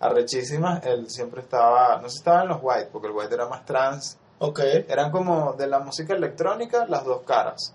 [0.00, 3.46] arrechísimas, él siempre estaba, no sé si estaba en los White, porque el White era
[3.48, 4.60] más trans, Ok.
[4.88, 7.74] eran como de la música electrónica las dos caras.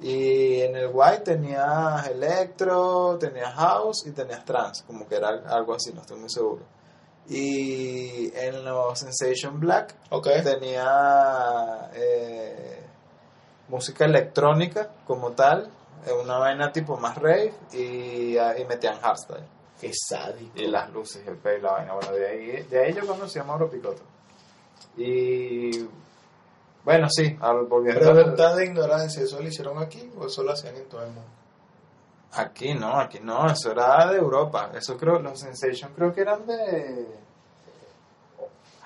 [0.00, 5.74] Y en el white tenías electro, tenías house y tenías trance, como que era algo
[5.74, 6.62] así, no estoy muy seguro.
[7.28, 10.28] Y en los Sensation Black Ok.
[10.42, 12.83] tenía eh,
[13.68, 15.70] música electrónica como tal,
[16.06, 19.44] eh, una vaina tipo más rave y, ah, y metían hardstyle.
[19.80, 20.52] Qué sádico.
[20.58, 21.92] Y las luces, el pelo y la vaina.
[21.94, 24.02] Bueno, de ahí, de ahí yo conocí a Mauro Picotto.
[24.96, 25.88] Y
[26.84, 30.76] bueno, sí, al- volviendo Pregunta de ignorancia, ¿eso lo hicieron aquí o eso lo hacían
[30.76, 31.28] en todo el mundo?
[32.32, 34.70] Aquí no, aquí no, eso era de Europa.
[34.74, 37.06] Eso creo, los Sensation creo que eran de.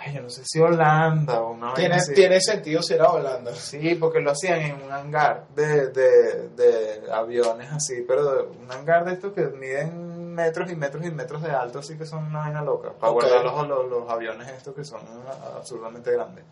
[0.09, 3.55] Ay, yo no sé si Holanda o una Tiene, tiene sentido si era Holanda.
[3.55, 9.05] Sí, porque lo hacían en un hangar de, de, de aviones así, pero un hangar
[9.05, 12.41] de estos que miden metros y metros y metros de alto, así que son una
[12.41, 15.01] vaina loca, para guardar los, los, los aviones estos que son
[15.57, 16.45] absurdamente grandes.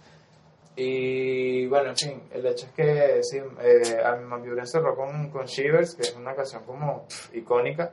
[0.74, 5.30] Y bueno, en fin, el hecho es que sí, eh, Armin Van Buren cerró con,
[5.30, 7.92] con Shivers, que es una canción como pff, icónica,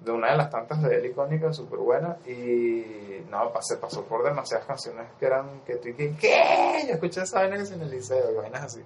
[0.00, 4.22] de una de las tantas de él icónicas, súper buena, y no, se pasó por
[4.24, 6.84] demasiadas canciones que eran que tú que, ¿qué?
[6.86, 8.82] Yo escuché esa vaina que es en el liceo, y vainas así.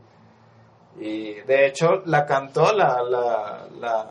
[0.99, 4.07] Y de hecho la cantó la, la, la,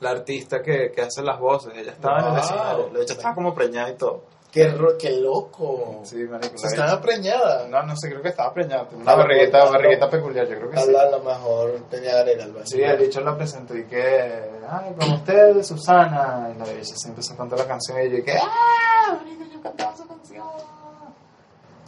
[0.00, 2.40] la artista que, que hace las voces, ella estaba en el Wow.
[2.40, 4.22] escenario, de hecho estaba como preñada y todo.
[4.56, 6.00] Qué, ro- qué loco.
[6.04, 7.68] Sí, marico, Se la- estaba preñada.
[7.68, 8.88] no, no sé, creo que estaba preñada.
[8.92, 9.70] Una barriguita, no.
[9.72, 10.82] barriguita peculiar, yo creo que sí.
[10.84, 14.94] Habla a lo mejor tenía ganas al Sí, el dicho la presentó y que, ay,
[14.98, 16.50] con ustedes, Susana.
[16.54, 19.20] Y la bicha se empezó a cantar la canción y yo y que, ah,
[19.52, 20.46] yo cantaba esa canción.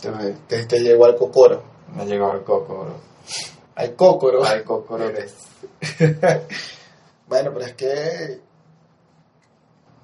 [0.00, 0.10] Te,
[0.46, 1.62] te, te llegó al cocoro.
[1.96, 2.94] Me llegó el cocoro.
[3.76, 4.44] Al cocoro.
[4.44, 5.04] Ay, cocoro.
[7.28, 8.40] Bueno, pero es que.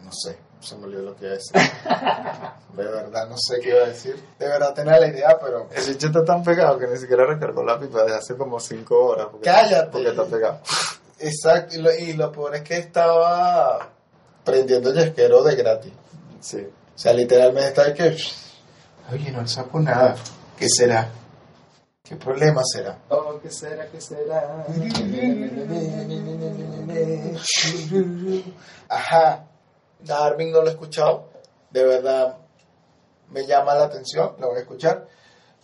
[0.02, 1.52] No sé, se me olvidó lo que iba a decir.
[2.76, 4.20] De verdad, no sé qué iba a decir.
[4.38, 5.68] De verdad tenía la idea, pero.
[5.74, 9.04] El bicho está tan pegado que ni siquiera recargó la pipa desde hace como 5
[9.04, 9.26] horas.
[9.30, 9.90] Porque, Cállate.
[9.92, 10.60] Porque está pegado.
[11.18, 13.90] Exacto, y lo, y lo peor es que estaba.
[14.44, 15.92] vendiendo yesquero de gratis.
[16.40, 16.66] Sí.
[16.94, 18.16] O sea, literalmente está de que,
[19.12, 20.16] oye, no saco nada.
[20.58, 21.08] ¿Qué será?
[22.02, 22.98] ¿Qué problema será?
[23.08, 23.86] Oh, ¿qué será?
[23.88, 24.66] ¿Qué será?
[28.88, 29.44] Ajá.
[30.04, 31.28] Darwin no lo he escuchado.
[31.70, 32.38] De verdad
[33.30, 34.34] me llama la atención.
[34.38, 35.06] Lo voy a escuchar.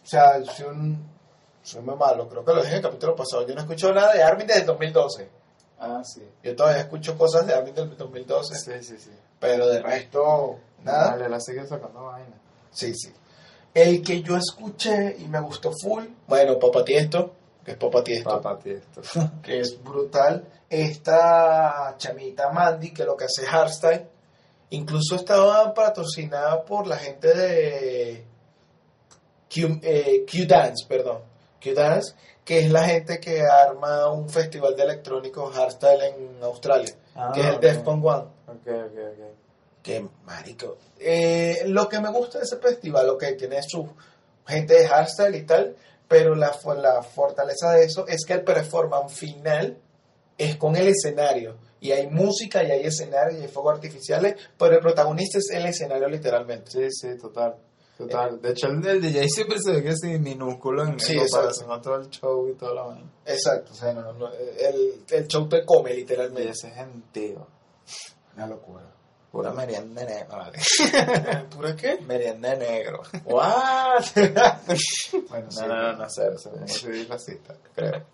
[0.03, 1.11] O sea, soy un.
[1.63, 2.29] Soy muy malo.
[2.29, 3.47] Creo que lo dije en el capítulo pasado.
[3.47, 5.29] Yo no escucho nada de Armin desde el 2012.
[5.79, 6.23] Ah, sí.
[6.43, 8.55] Yo todavía escucho cosas de Armin del 2012.
[8.55, 9.11] Sí, sí, sí.
[9.39, 11.13] Pero de resto, nada.
[11.13, 12.37] Dale, la sigue sacando vaina.
[12.71, 13.13] Sí, sí.
[13.73, 17.33] El que yo escuché y me gustó full, bueno, Papa Tiesto,
[17.65, 19.01] que es Papa Tiesto, Papá, esto.
[19.43, 20.45] que es brutal.
[20.69, 24.09] Esta chamita Mandy, que lo que hace es hardstyle,
[24.71, 28.25] incluso estaba patrocinada por la gente de
[29.53, 31.23] Q, eh, Q-Dance, perdón.
[31.63, 36.95] Q-Dance, que es la gente que arma un festival de electrónicos hardstyle en Australia,
[37.35, 38.25] que es el Defcon One.
[38.47, 39.25] Ok, ok, ok.
[39.83, 40.79] Que marico.
[40.99, 43.89] Eh, lo que me gusta de ese festival, lo que tiene su
[44.47, 45.77] gente de hardstyle y tal,
[46.09, 49.79] pero la, la fortaleza de eso es que el performance final
[50.37, 51.57] es con el escenario.
[51.81, 55.67] Y hay música, y hay escenario, y hay fuegos artificiales, pero el protagonista es el
[55.67, 56.71] escenario literalmente.
[56.71, 57.57] Sí, sí, total.
[57.97, 58.41] Total.
[58.41, 61.97] De hecho, el DJ siempre se ve que es minúsculo en, Sí, comparación a todo
[61.97, 63.11] el show y toda la vaina.
[63.27, 66.49] Exacto, o sea, no, no, el, el show te come Y literalmente.
[66.49, 67.47] ese gentío.
[68.37, 68.91] Una locura.
[69.31, 70.37] Pura merienda negra.
[70.37, 70.59] Vale.
[71.55, 72.01] ¿Pura qué?
[72.01, 73.03] merienda negro.
[73.25, 74.05] ¿What?
[75.29, 75.61] bueno, sí.
[75.61, 76.31] No, no, no, no sé,
[77.09, 78.07] la cita, creo.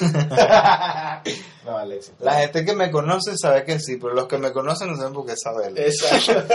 [1.64, 2.14] no, Alexis.
[2.20, 5.12] La gente que me conoce sabe que sí, pero los que me conocen no saben
[5.12, 5.78] por qué saberlo.
[5.78, 6.54] Exacto.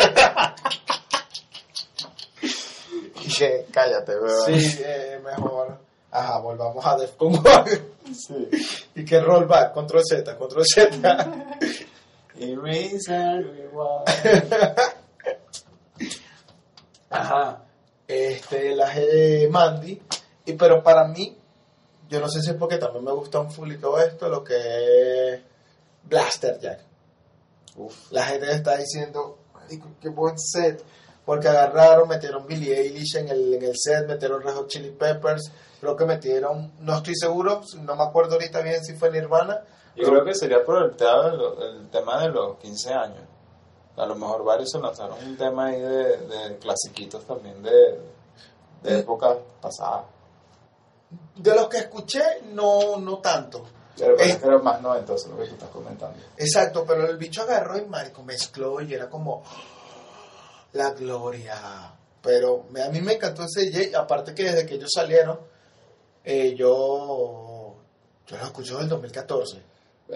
[3.37, 4.59] Que, cállate, weón.
[4.59, 5.77] Sí, eh, mejor.
[6.11, 7.65] Ajá, volvamos a Defcon 1.
[8.13, 8.49] sí.
[8.95, 11.35] y que rollback, control Z, control Z.
[12.41, 14.03] Erase everyone.
[17.11, 17.63] Ajá.
[18.07, 20.01] Este, la G de Mandy.
[20.45, 21.37] Y, pero para mí,
[22.09, 24.43] yo no sé si es porque también me gusta un full y todo esto, lo
[24.43, 25.41] que es
[26.03, 26.79] Blaster Jack.
[27.75, 28.11] Uf.
[28.11, 30.83] La gente está diciendo, "Marico, qué buen set.
[31.25, 35.51] Porque agarraron, metieron Billie Eilish en el, en el set, metieron Red Hot Chili Peppers.
[35.79, 39.61] Creo que metieron, no estoy seguro, no me acuerdo ahorita bien si fue Nirvana.
[39.95, 43.23] Yo creo que sería por el tema de, lo- el tema de los 15 años.
[43.97, 47.99] A lo mejor varios se lanzaron un tema ahí de, de clasiquitos también de,
[48.83, 50.05] de época pasada.
[51.35, 53.63] De los que escuché, no, no tanto.
[53.97, 54.39] Pero Eh.
[54.41, 56.17] que más noventoso lo que tú estás comentando.
[56.37, 59.43] Exacto, pero el bicho agarró y marico mezcló y era como
[60.73, 61.93] la gloria.
[62.21, 65.39] Pero a mí me encantó ese DJ, aparte que desde que ellos salieron,
[66.23, 67.75] eh, yo,
[68.27, 69.61] yo los escucho desde el 2014.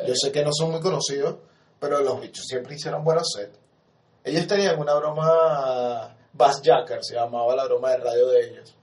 [0.07, 1.37] Yo sé que no son muy conocidos,
[1.79, 3.57] pero los bichos siempre hicieron buenos sets.
[4.23, 8.73] Ellos tenían una broma, Bass Jacker se llamaba la broma de radio de ellos.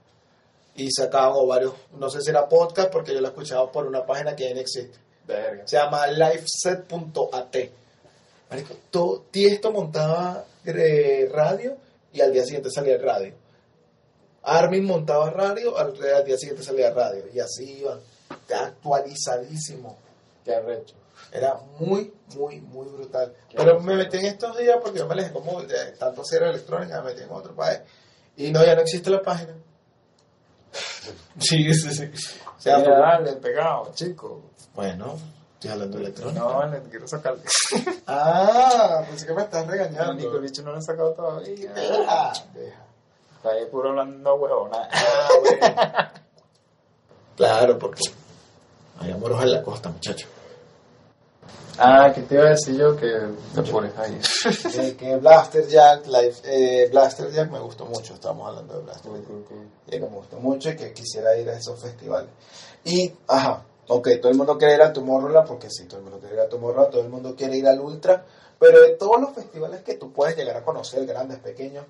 [0.75, 4.35] Y sacaban varios, no sé si era podcast, porque yo lo escuchaba por una página
[4.35, 4.97] que ya no existe.
[5.25, 5.67] Verga.
[5.67, 7.55] Se llama liveset.at.
[8.49, 11.77] Marico, todo, Tiesto montaba eh, radio
[12.11, 13.33] y al día siguiente salía radio.
[14.43, 17.23] Armin montaba radio, al, al día siguiente salía radio.
[17.33, 17.99] Y así iban,
[18.53, 19.97] actualizadísimo.
[20.43, 20.95] Qué arrecho.
[21.31, 23.33] Era muy, muy, muy brutal.
[23.49, 26.43] Qué Pero me metí en estos días porque yo me alejé como de tanto hacer
[26.43, 27.79] electrónica, me metí en otro país.
[28.37, 29.53] Y no, ya no existe la página.
[31.39, 32.09] Sí, sí, sí.
[32.57, 32.77] O sea,
[33.41, 34.43] pegado, chico.
[34.75, 35.17] bueno,
[35.63, 36.39] estoy hablando de electrónica.
[36.41, 37.37] No, te quiero sacar.
[38.05, 40.13] Ah, pensé que me estás regañando.
[40.13, 41.73] Nico, el bicho no lo he sacado todavía.
[41.73, 42.85] Deja, deja.
[43.37, 44.89] Está ahí puro hablando huevona.
[44.91, 46.09] Ah, bueno.
[47.37, 48.01] Claro, porque
[48.99, 50.27] hay amoros en la costa, muchacho.
[51.79, 52.95] Ah, ¿qué te iba a decir yo?
[52.95, 53.11] Que
[53.55, 54.19] te pones ahí.
[54.77, 59.11] Eh, que Blaster Jack, Live, eh, Blaster Jack me gustó mucho, estamos hablando de Blaster
[59.13, 59.95] Jack.
[59.95, 62.29] Y me gustó mucho y que quisiera ir a esos festivales.
[62.83, 66.19] Y, ajá, ok, todo el mundo quiere ir a Tomorrowland, porque sí, todo el mundo
[66.19, 68.25] quiere ir a Tomorrowland, todo el mundo quiere ir al Ultra,
[68.59, 71.85] pero de todos los festivales que tú puedes llegar a conocer, grandes, pequeños,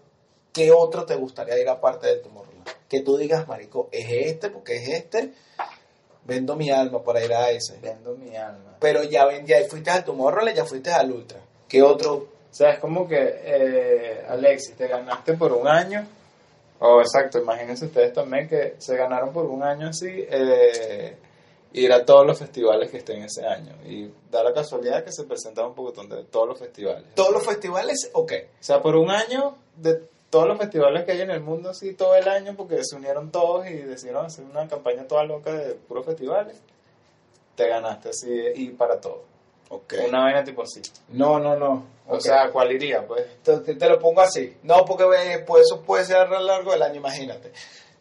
[0.51, 2.67] ¿qué otro te gustaría ir aparte del Tomorrowland?
[2.88, 5.34] Que tú digas, marico, es este, porque es este,
[6.25, 7.77] vendo mi alma para ir a ese.
[7.82, 8.77] Vendo mi alma.
[8.79, 11.39] Pero ya ven, ya fuiste al Tomorrowland, ya fuiste al Ultra.
[11.67, 12.13] ¿Qué otro?
[12.13, 16.06] O sea, es como que, eh, Alexis, te ganaste por un año.
[16.79, 21.15] O exacto, imagínense ustedes también que se ganaron por un año así, eh,
[21.73, 23.75] ir a todos los festivales que estén ese año.
[23.86, 27.03] Y da la casualidad que se presentaban un poquitón de todos los festivales.
[27.15, 28.09] ¿Todos los festivales?
[28.13, 28.31] Ok.
[28.59, 31.93] O sea, por un año de todos los festivales que hay en el mundo, así
[31.93, 35.73] todo el año, porque se unieron todos y decidieron hacer una campaña toda loca de
[35.73, 36.57] puros festivales,
[37.55, 39.23] te ganaste así y para todo.
[39.69, 39.95] Ok.
[40.07, 40.81] Una vaina tipo así.
[41.09, 41.86] No, no, no.
[42.07, 43.05] O sea, ¿cuál iría?
[43.07, 44.57] Pues te lo pongo así.
[44.63, 47.51] No, porque eh, pues, eso puede ser a lo largo del año, imagínate.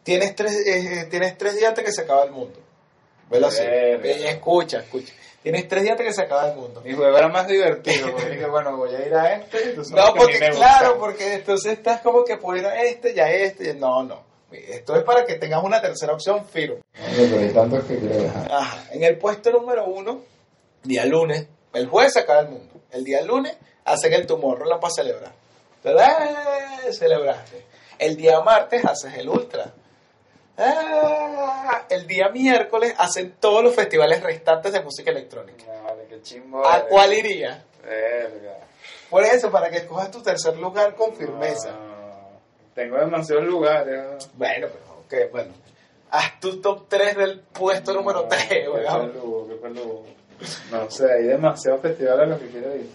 [0.03, 2.59] Tienes tres, eh, tienes tres días hasta que se acaba el mundo.
[3.33, 3.63] Velo así.
[3.63, 4.29] Verga.
[4.29, 5.13] Escucha, escucha.
[5.41, 6.81] Tienes tres días hasta que se acaba el mundo.
[6.85, 10.39] mi juego era más divertido, porque dije, bueno, voy a ir a este, No, porque
[10.39, 13.73] claro, porque entonces estás como que puedo ir a este, ya este.
[13.73, 14.21] No, no.
[14.51, 16.77] Esto es para que tengas una tercera opción firme.
[16.97, 18.51] Bueno, pero hay tantos que quiero dejar.
[18.51, 18.83] Ajá.
[18.91, 20.21] En el puesto número uno,
[20.83, 22.73] día lunes, el jueves se acaba el mundo.
[22.91, 25.33] El día lunes hacen el Tomorrowland para celebrar.
[25.83, 26.93] ¡eh!
[26.93, 27.65] celebraste.
[27.97, 29.73] El día martes haces el ultra.
[30.57, 31.85] ¡Ah!
[31.89, 35.65] El día miércoles hacen todos los festivales restantes de música electrónica.
[35.83, 36.65] Vale, qué chimbo.
[36.65, 36.87] ¿A eres.
[36.89, 37.63] cuál iría?
[37.83, 38.57] Verga.
[39.09, 41.71] Por eso, para que escojas tu tercer lugar con firmeza.
[41.71, 42.39] No,
[42.73, 44.29] tengo demasiados lugares.
[44.35, 45.53] Bueno, pero ok, bueno.
[46.11, 50.03] Haz tu top 3 del puesto número 3, Qué peludo, qué peludo.
[50.71, 52.89] No sé, hay demasiados festivales a los que quiero ir.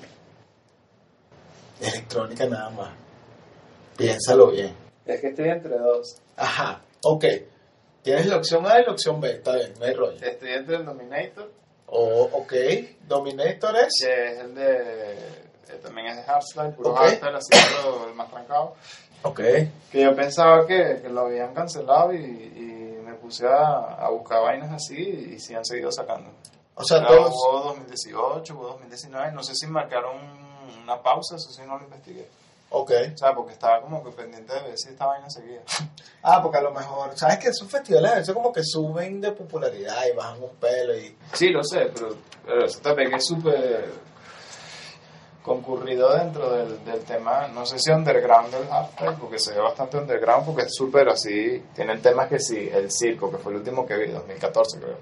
[1.80, 2.90] Electrónica nada más.
[3.96, 4.74] Piénsalo bien.
[5.06, 6.20] Es que estoy entre dos.
[6.36, 7.24] Ajá, ok.
[8.02, 10.24] Tienes la opción A y la opción B, está bien, no hay rollo.
[10.24, 11.50] Estoy entre el Dominator,
[11.86, 12.52] O, ok,
[13.06, 13.88] Dominator es.
[14.00, 15.12] que es el de.
[15.68, 16.98] eh, también es de Hardstyle, puro Ok.
[16.98, 17.50] Hardstyle, así
[18.08, 18.74] el más trancado.
[19.22, 19.40] Ok.
[19.90, 24.42] Que yo pensaba que, que lo habían cancelado y, y me puse a, a buscar
[24.42, 24.96] vainas así
[25.34, 26.30] y sí han seguido sacando.
[26.76, 27.32] O sea, Ah, todos.
[27.34, 30.16] hubo 2018, hubo 2019, no sé si marcaron
[30.84, 32.28] una pausa, eso sí no lo investigué.
[32.70, 32.90] Ok.
[33.14, 35.62] O sea, porque estaba como que pendiente de ver si esta vaina seguía.
[36.20, 37.16] Ah, porque a lo mejor.
[37.16, 40.98] ¿Sabes que esos festivales a veces como que suben de popularidad y bajan un pelo
[40.98, 41.16] y.
[41.32, 43.88] Sí, lo sé, pero, pero eso también es súper
[45.48, 49.96] concurrido dentro del, del tema, no sé si underground del hardstyle, porque se ve bastante
[49.96, 53.86] underground, porque es súper así, tienen temas que sí, el circo, que fue el último
[53.86, 54.98] que vi, 2014 creo.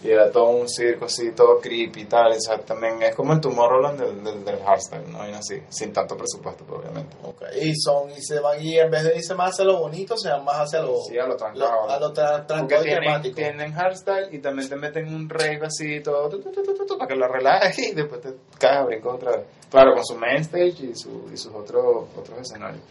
[0.00, 3.32] Y era todo un circo así, todo creepy y tal, o sea, también es como
[3.32, 5.28] el Tomorrowland del, del, del hardstyle, ¿no?
[5.28, 7.16] Y así, sin tanto presupuesto, pues, obviamente.
[7.24, 7.42] Ok.
[7.60, 10.28] Y son, y se van, y en vez de irse más hacia lo bonito, se
[10.30, 11.00] van más hacia lo.
[11.02, 11.90] Sí, a lo lo- trancado.
[11.90, 16.00] a lo tra- trancado y tienen, tienen hardstyle y también te meten un rave así
[16.00, 16.52] todo tu, tu,
[16.86, 19.46] tu, para que lo relajes y después te caes a brincos otra vez.
[19.68, 22.82] Claro, con su main stage y, su, y sus otros otros escenarios.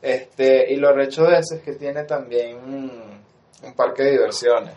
[0.00, 3.20] Este, y lo recho de ese es que tiene también un,
[3.64, 4.72] un parque de diversiones.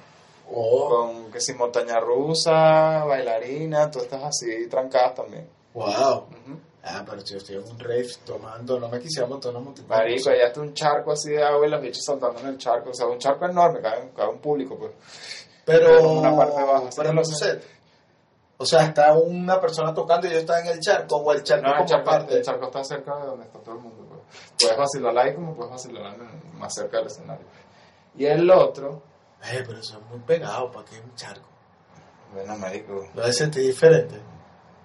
[0.53, 5.47] Oh, Con que si montaña rusa, bailarina, todas estas así trancadas también.
[5.73, 5.85] wow.
[6.27, 6.59] Ujú.
[6.83, 9.87] Ah, pero si yo estoy en un rave tomando, no me quisiera montar una montaña.
[9.87, 12.89] Marico, allá está un charco así de agua y los bichos saltando en el charco.
[12.89, 14.91] O sea, un charco enorme, cabe, cabe un público, pues.
[15.63, 17.61] Pero, Como una parte baja, pero no sé.
[18.57, 21.67] O sea, está una persona tocando y yo estaba en el charco, o el charco
[21.67, 22.33] No, el charco, parte.
[22.37, 24.03] el charco está cerca de donde está todo el mundo.
[24.09, 24.21] Pues.
[24.59, 26.17] Puedes vacilar ahí como puedes vacilar
[26.57, 27.45] más cerca del escenario.
[28.17, 29.03] Y el otro,
[29.43, 31.47] Eh, pero eso es muy pegado, ¿para qué un charco?
[32.33, 34.15] bueno, marico, Lo de sentir diferente.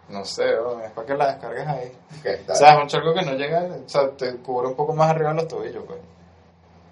[0.09, 1.93] no sé, bro, es para que la descargues ahí.
[2.21, 4.95] Okay, O sea, es un charco que no llega, o sea, te cubre un poco
[4.95, 6.01] más arriba de los tobillos, pues.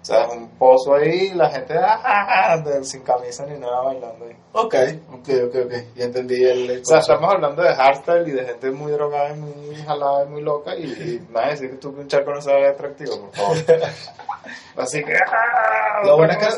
[0.01, 3.81] O sea, es un pozo ahí, la gente ah, ah, ah, sin camisa ni nada
[3.81, 4.37] bailando ahí.
[4.51, 4.75] ok,
[5.13, 5.73] ok, ok, ok.
[5.95, 6.69] Ya entendí el...
[6.69, 10.25] el O sea, estamos hablando de hardstyle y de gente muy drogada y muy jalada
[10.25, 12.39] y muy loca y, y me vas a decir que tú que un charco no
[12.39, 13.57] se ve atractivo, por favor.
[14.77, 15.15] Así que...
[15.15, 16.53] ah, Lo bueno es que.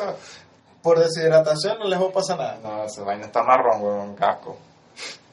[0.87, 2.59] Por deshidratación no les va a pasar nada.
[2.63, 4.55] No, esa vaina está marrón, weón, casco.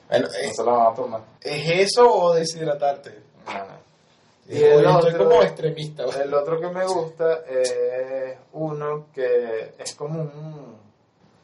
[0.09, 1.21] Bueno, No ¿es, se la van a tomar.
[1.41, 3.23] ¿es eso o deshidratarte?
[3.47, 3.85] No, no.
[4.49, 6.05] Y Y el estoy otro- como extremista.
[6.07, 6.25] ¿vale?
[6.25, 10.77] El otro que me gusta es uno que es como un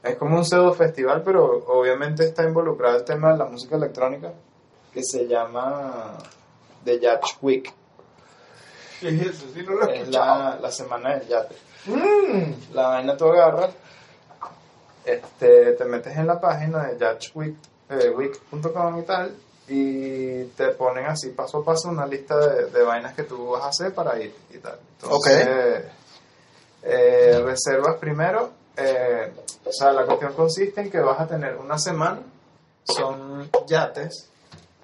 [0.03, 4.33] es como un pseudo festival, pero obviamente está involucrado el tema de la música electrónica,
[4.93, 6.17] que se llama
[6.85, 7.73] The Yacht Week.
[9.01, 9.47] ¿Qué es eso?
[9.55, 11.55] Sí, no lo he Es la, la semana del yate.
[11.87, 12.75] Mm.
[12.75, 13.71] La vaina tú agarras,
[15.05, 19.37] este, te metes en la página de yachtweek.com y tal,
[19.69, 23.65] y te ponen así paso a paso una lista de, de vainas que tú vas
[23.65, 24.79] a hacer para ir y tal.
[25.01, 25.85] Entonces,
[26.83, 29.33] eh, reservas primero, eh,
[29.65, 32.21] o sea, la cuestión consiste en que vas a tener una semana,
[32.85, 34.30] son yates,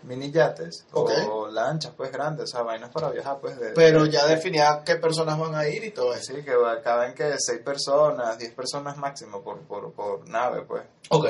[0.06, 3.70] mini yates, o lanchas pues grandes, o sea, vainas para viajar pues de...
[3.70, 6.32] Pero ya definía qué personas van a ir y todo eso.
[6.34, 10.84] Sí, que caben que seis personas, 10 personas máximo por, por, por nave, pues.
[11.10, 11.26] Ok.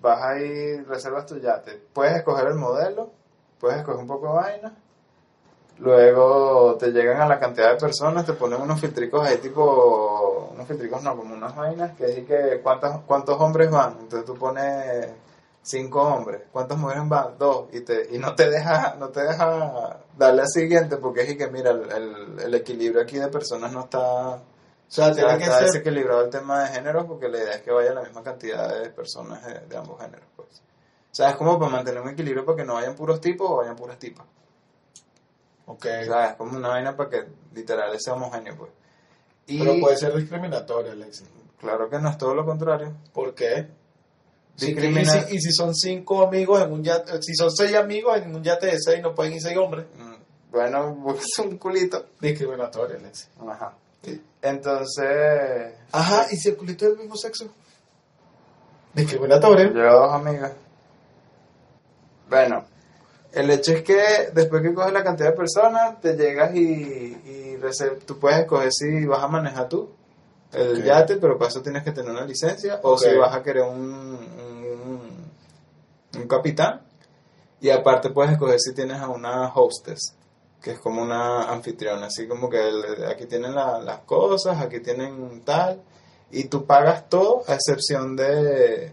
[0.00, 1.80] Vas ahí, reservas tu yate.
[1.92, 3.10] Puedes escoger el modelo,
[3.58, 4.74] puedes escoger un poco de vaina.
[5.78, 10.66] Luego te llegan a la cantidad de personas, te ponen unos filtricos ahí tipo, unos
[10.66, 13.96] filtricos no, como unas vainas, que es que cuántos, cuántos hombres van.
[14.00, 15.08] Entonces tú pones
[15.62, 17.36] cinco hombres, ¿cuántas mujeres van?
[17.38, 21.36] Dos, y te, y no te deja, no te deja darle al siguiente, porque es
[21.36, 24.42] que mira, el, el, el equilibrio aquí de personas no está, O
[24.88, 25.66] sea, tiene que está ser...
[25.66, 28.90] desequilibrado el tema de género porque la idea es que vaya la misma cantidad de
[28.90, 30.26] personas de, de ambos géneros.
[30.34, 30.48] Pues.
[31.10, 33.56] O sea, es como para mantener un equilibrio para que no vayan puros tipos o
[33.56, 34.26] vayan puras tipas.
[35.66, 35.84] Ok.
[36.02, 38.70] O sea, es como una vaina para que literal sea homogéneo, pues.
[39.46, 41.28] Y Pero puede ser discriminatorio, Alexis.
[41.58, 42.94] claro que no es todo lo contrario.
[43.12, 43.68] ¿Por qué?
[44.60, 44.74] Y,
[45.28, 48.42] si, y si son cinco amigos en un yate, si son seis amigos en un
[48.42, 49.86] yate de seis, no pueden ir seis hombres.
[49.96, 50.14] Mm,
[50.50, 52.06] Bueno, busques un culito.
[52.20, 53.28] Discriminatorio, Alexis.
[53.48, 53.74] Ajá.
[54.42, 57.48] Entonces, Ajá, ¿y si el culito es del mismo sexo?
[58.94, 59.72] Discriminatorio.
[59.72, 60.52] Lleva dos amigas.
[62.28, 62.64] Bueno,
[63.32, 67.58] el hecho es que después que coges la cantidad de personas, te llegas y, y
[68.06, 69.90] tú puedes escoger si vas a manejar tú
[70.52, 73.62] el yate, pero para eso tienes que tener una licencia, o si vas a querer
[73.64, 75.30] un, un,
[76.20, 76.80] un capitán.
[77.60, 80.14] Y aparte puedes escoger si tienes a una hostess,
[80.62, 84.80] que es como una anfitriona, así como que el- aquí tienen la- las cosas, aquí
[84.80, 85.82] tienen tal,
[86.30, 88.92] y tú pagas todo a excepción de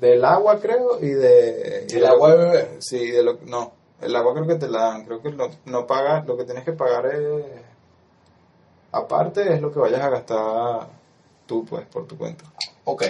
[0.00, 2.76] del agua creo y de y ¿El agua lo- de beber?
[2.80, 5.86] sí de lo no el agua creo que te la dan creo que no, no
[5.86, 7.44] pagas lo que tienes que pagar es
[8.96, 10.88] aparte es lo que vayas a gastar
[11.46, 12.44] tú pues por tu cuenta
[12.84, 13.04] Ok.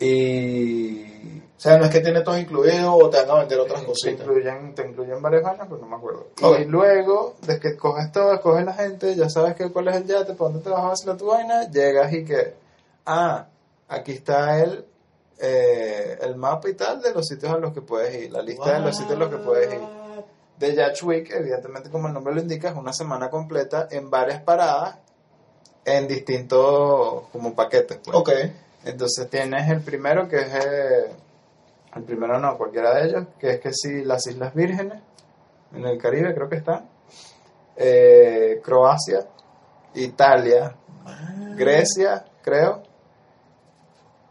[0.00, 3.80] y O sea, no es que tiene todo incluido o te van a vender otras
[3.80, 4.20] te cositas.
[4.20, 6.26] incluyen, te incluyen varias vainas, pero no me acuerdo.
[6.60, 10.06] Y luego, desde que coges todo, coges la gente, ya sabes que cuál es el
[10.06, 12.54] yate, para dónde te vas a vacilar tu vaina, llegas y que,
[13.06, 13.46] ah,
[13.88, 14.84] aquí está el,
[15.38, 18.74] eh, el mapa y tal de los sitios a los que puedes ir, la lista
[18.74, 19.80] de los sitios a los que puedes ir.
[20.58, 24.40] De Yacht Week, evidentemente como el nombre lo indica, es una semana completa en varias
[24.42, 24.98] paradas,
[25.84, 27.98] en distintos como paquetes.
[28.04, 28.16] Pues.
[28.16, 28.30] Ok.
[28.84, 31.12] Entonces tienes el primero que es eh,
[31.94, 35.00] el primero no, cualquiera de ellos, que es que sí, las Islas Vírgenes,
[35.72, 36.88] en el Caribe creo que están,
[37.76, 39.26] eh, Croacia,
[39.94, 40.74] Italia,
[41.56, 42.82] Grecia, creo,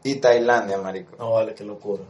[0.04, 1.16] y Tailandia, marico.
[1.18, 2.04] No, vale, qué locura.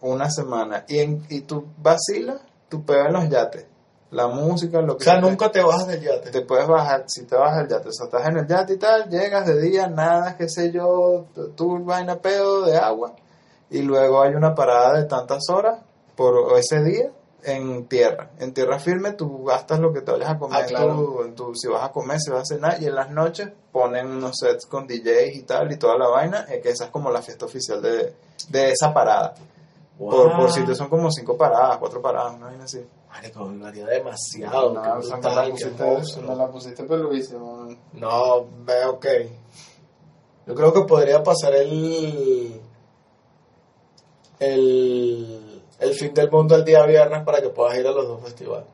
[0.00, 0.84] Una semana.
[0.88, 3.66] Y, en, y tú vacilas, tú pegas en los yates,
[4.14, 5.20] la música, lo O que sea, sea.
[5.22, 6.30] nunca te bajas del yate.
[6.30, 8.76] Te puedes bajar, si te bajas el yate, o sea, estás en el yate y
[8.78, 13.14] tal, llegas de día, nada, qué sé yo, tú vaina pedo de agua,
[13.70, 15.80] y luego hay una parada de tantas horas
[16.16, 17.10] por ese día
[17.42, 18.30] en tierra.
[18.38, 20.94] En tierra firme tú gastas lo que te vayas a comer, Ah, claro.
[20.94, 24.06] tú- tu- si vas a comer, si vas a cenar, y en las noches ponen
[24.06, 27.10] unos sets con DJs y tal, y toda la vaina, eh, que esa es como
[27.10, 28.14] la fiesta oficial de,
[28.48, 29.34] de esa parada.
[29.98, 32.84] Por, por sitio son como cinco paradas, cuatro paradas, una vaina así.
[33.14, 34.74] Marico, me varía demasiado.
[34.74, 36.28] No, qué o sea, me brutal, la qué pusiste, monstruo.
[36.28, 37.68] me la pusiste peluísimo.
[37.92, 39.06] No, ve, ok.
[40.48, 42.60] Yo creo que podría pasar el.
[44.40, 45.62] El.
[45.78, 48.66] El fin del mundo el día viernes para que puedas ir a los dos festivales.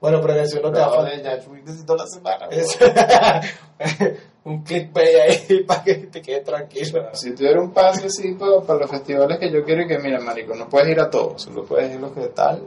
[0.00, 1.48] Bueno, pero en el segundo te va a faltar.
[1.64, 2.48] necesito la semana.
[4.48, 5.16] Es- un clickbait
[5.48, 7.08] ahí para que te quede tranquilo.
[7.14, 10.20] Si tuviera un pase así para, para los festivales que yo quiero y que, mira,
[10.20, 12.62] marico, no puedes ir a todos, solo puedes ir a los que tal,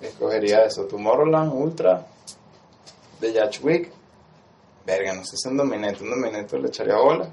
[0.00, 2.06] escogería eso, Tomorrowland, Ultra,
[3.20, 3.90] The Yacht Week,
[4.86, 7.28] verga, no sé si un dominete, un dominete le echaría bola,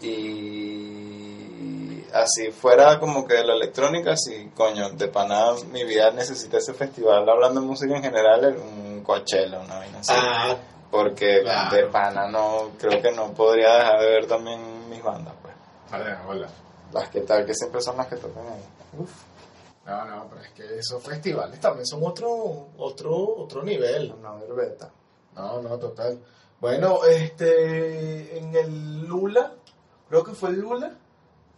[0.00, 6.58] y así fuera como que de la electrónica, si, coño, de pana mi vida necesita
[6.58, 10.12] ese festival, hablando de música en general, un Coachella, una vaina así.
[10.14, 10.56] Ah,
[10.90, 11.76] Porque Claro.
[11.76, 15.54] de pana no, creo que no podría dejar de ver también mis bandas, pues.
[15.90, 16.48] vale, hola.
[16.92, 18.64] Las que tal, que siempre son las que tocan ahí.
[18.98, 19.10] Uf.
[19.84, 24.12] No, no, pero es que esos festivales también son otro, otro, otro nivel.
[24.18, 24.90] Una verbeta.
[25.34, 26.18] No, no, total.
[26.60, 29.52] Bueno, este, en el Lula,
[30.08, 30.92] creo que fue el Lula,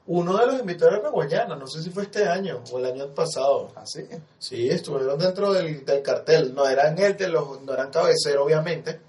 [0.07, 3.15] uno de los invitados era Guayana, no sé si fue este año o el año
[3.15, 3.69] pasado.
[3.77, 4.07] Así.
[4.39, 9.01] Sí, estuvieron dentro del, del cartel, no eran el de los, no eran cabecero obviamente,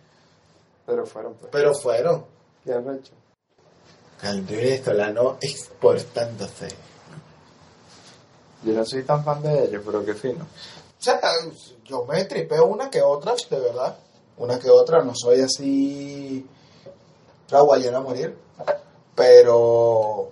[0.91, 1.49] Pero fueron, pues.
[1.53, 2.25] pero fueron.
[2.65, 3.13] Qué arrecho.
[4.23, 6.67] El venezolano exportándose.
[8.65, 10.43] Yo no soy tan fan de ellos, pero qué fino.
[10.43, 11.21] O sea,
[11.85, 13.97] yo me tripeo una que otra, de verdad.
[14.35, 16.45] Una que otra, no soy así
[17.49, 18.37] la guayana a morir.
[19.15, 20.29] Pero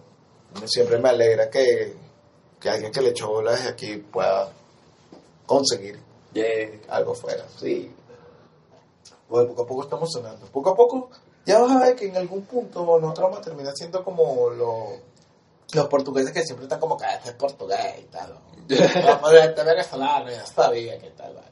[0.66, 1.96] siempre me alegra que,
[2.60, 4.52] que alguien que le echó bola desde aquí pueda
[5.46, 5.98] conseguir
[6.90, 7.46] algo fuera.
[7.58, 7.94] Sí.
[9.30, 10.46] Bueno, poco a poco estamos sonando.
[10.48, 11.10] Poco a poco,
[11.46, 15.00] ya vas a ver que en algún punto nosotros vamos a terminar siendo como los,
[15.74, 18.38] los portugueses que siempre están como que "Ah, este es portugués y tal.
[19.06, 21.34] Vamos a este venezolano, ya sabía que tal.
[21.36, 21.48] vale".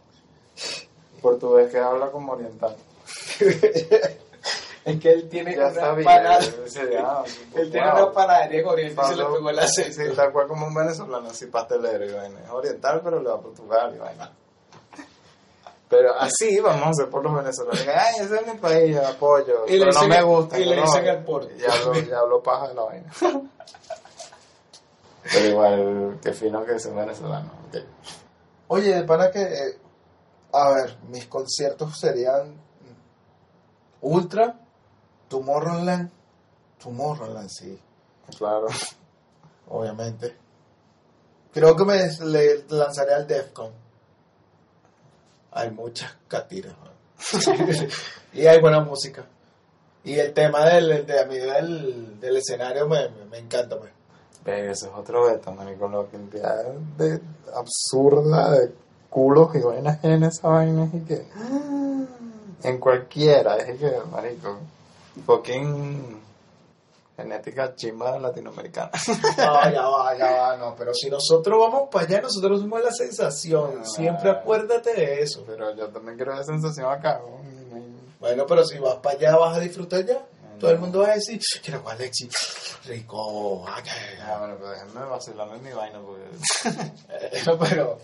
[1.22, 2.76] Portugués que habla como oriental.
[4.86, 6.40] Es que él tiene Ya una panada-
[7.56, 9.92] Él tiene una panadería en Oriente y se le pegó el acento.
[10.02, 12.40] Sí, tal cual como un venezolano, así pastelero y vaina.
[12.46, 14.32] Es oriental, pero le va a Portugal y vaina.
[15.90, 17.80] Pero así vamos a hacer por los venezolanos.
[17.88, 19.66] Ay, ese es mi país, yo apoyo.
[19.68, 20.60] Y le pero no dicen- me gusta.
[20.60, 21.12] y le no, dicen no.
[21.12, 21.58] el porte.
[21.58, 23.12] Ya hablo, ya hablo paja de la vaina.
[25.30, 27.52] Pero igual, qué fino que sea venezolano.
[28.68, 29.42] Oye, de pana que.
[29.42, 29.78] eh,
[30.54, 32.56] A ver, mis conciertos serían.
[34.02, 34.58] Ultra,
[35.28, 36.10] Tomorrowland.
[36.82, 37.78] Tomorrowland, sí,
[38.38, 38.68] Claro.
[39.70, 40.38] obviamente.
[41.54, 43.72] Creo que me le lanzaré al Defcon.
[45.58, 46.74] Hay muchas catiras.
[46.80, 46.92] man.
[48.34, 49.26] y hay buena música.
[50.04, 53.78] Y el tema del, de, a mí del, del escenario me, me, encanta.
[53.78, 53.92] pues.
[54.46, 55.90] Ve, Ese es otro veto, marico.
[55.90, 56.64] La cantidad
[56.98, 57.20] de
[57.54, 58.72] absurda de
[59.10, 61.26] culos y vainas en esa vaina y que.
[62.64, 64.60] En cualquiera, es que, marico.
[65.26, 66.22] Fucking.
[67.18, 68.92] Genética chimba latinoamericana.
[69.38, 70.76] No, ya va, ya va, no.
[70.76, 73.80] Pero si nosotros vamos para allá, nosotros somos la sensación.
[73.82, 73.86] Ah.
[73.86, 75.44] Siempre acuérdate de eso.
[75.48, 77.20] Pero yo también quiero esa sensación acá.
[77.20, 77.42] ¿no?
[78.20, 80.20] Bueno, pero si vas para allá, vas a disfrutar ya.
[80.60, 82.28] Todo el mundo va a decir, quiero Alexi,
[82.86, 86.24] rico, ah, que- Ah, bueno, pero déjenme vacilarme en mi vaina porque.
[87.10, 87.98] Eh, pero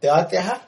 [0.00, 0.60] te vas a quejar.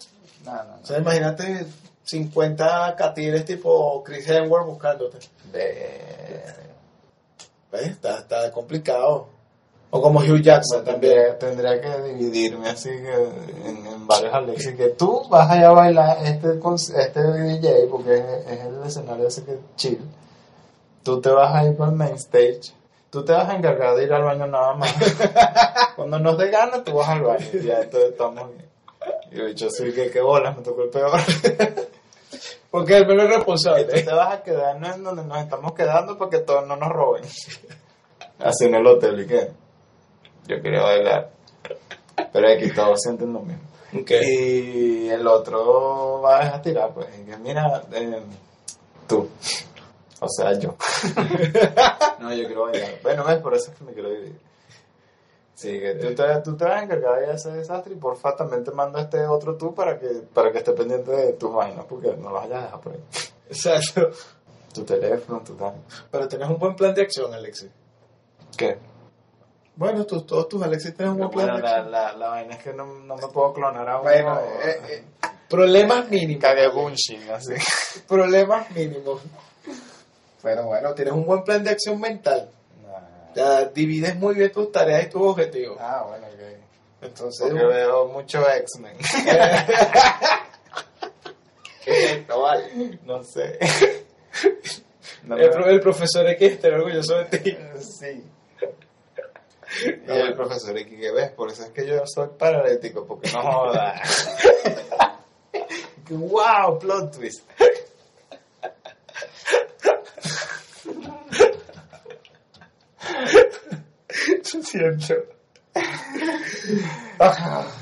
[0.45, 1.67] No, no, O sea, imagínate
[2.05, 5.19] 50 catires tipo Chris Hemsworth buscándote.
[5.53, 6.45] Ve-
[7.75, 7.89] ¿Ves?
[7.89, 9.27] Está, está complicado.
[9.91, 11.37] O como Hugh Jackson también.
[11.39, 14.77] Tendría, tendría que dividirme así que en, en varios Alexis.
[14.77, 16.61] Que tú vas allá a bailar este,
[16.97, 20.01] este DJ porque es, es el escenario ese que chill.
[21.03, 22.72] Tú te vas a ir para el main stage.
[23.11, 24.95] Tú te vas a encargar de ir al baño nada más.
[25.97, 27.47] Cuando nos dé gana, tú vas al baño.
[27.64, 28.68] Ya entonces estamos bien.
[29.33, 31.20] Y yo dicho, sí, que qué bolas, me tocó el peor.
[32.75, 33.85] Porque él me lo es Y tú responsable.
[33.85, 37.22] te vas a quedarnos en donde nos estamos quedando para que todos no nos roben.
[38.41, 39.53] Así en el hotel, ¿y qué?
[40.49, 41.31] Yo quería bailar.
[42.33, 43.62] Pero aquí todos sienten lo mismo.
[43.93, 47.07] Y el otro va a dejar tirar, pues.
[47.16, 48.20] Y que mira, eh,
[49.07, 49.31] tú.
[50.18, 50.75] O sea, yo.
[52.18, 52.91] no, yo quiero bailar.
[53.05, 54.41] Bueno, ves, por eso es que me quiero dividir.
[55.65, 58.62] Sí, que tú te, tú te vas a encargar de ese desastre y porfa también
[58.62, 62.09] te mando este otro tú para que, para que esté pendiente de tus vainas, porque
[62.17, 63.01] no lo vayas a dejar por ahí.
[63.49, 64.11] Exacto.
[64.75, 65.75] Tu teléfono, tu tal.
[66.11, 67.71] Pero tenés un buen plan de acción, Alexis.
[68.57, 68.77] ¿Qué?
[69.77, 71.91] Bueno, tú, todos tus Alexis tienen un buen plan Bueno, de la, acción.
[71.93, 74.03] la, la vaina es que no, no me puedo clonar a uno.
[74.11, 75.05] Bueno, eh, eh,
[75.49, 76.43] problemas mínimos.
[76.43, 77.55] Cagué bunching, así.
[78.09, 79.23] Problemas mínimos.
[80.43, 82.51] Bueno, bueno, tienes un buen plan de acción mental.
[83.35, 85.76] Ya divides muy bien tus tareas y tus objetivos.
[85.80, 86.41] Ah, bueno, ok.
[87.03, 88.97] Entonces, Porque veo mucho X-Men.
[92.28, 92.99] no vale.
[93.05, 93.59] no sé.
[95.24, 97.57] No El, me- pro- el profesor X está orgulloso de ti.
[97.80, 98.22] Sí.
[100.07, 103.41] Y el profesor X que ves, por eso es que yo soy paralítico, porque no
[103.41, 103.95] joda.
[106.11, 107.49] wow, plot twist.
[114.75, 115.14] Siento.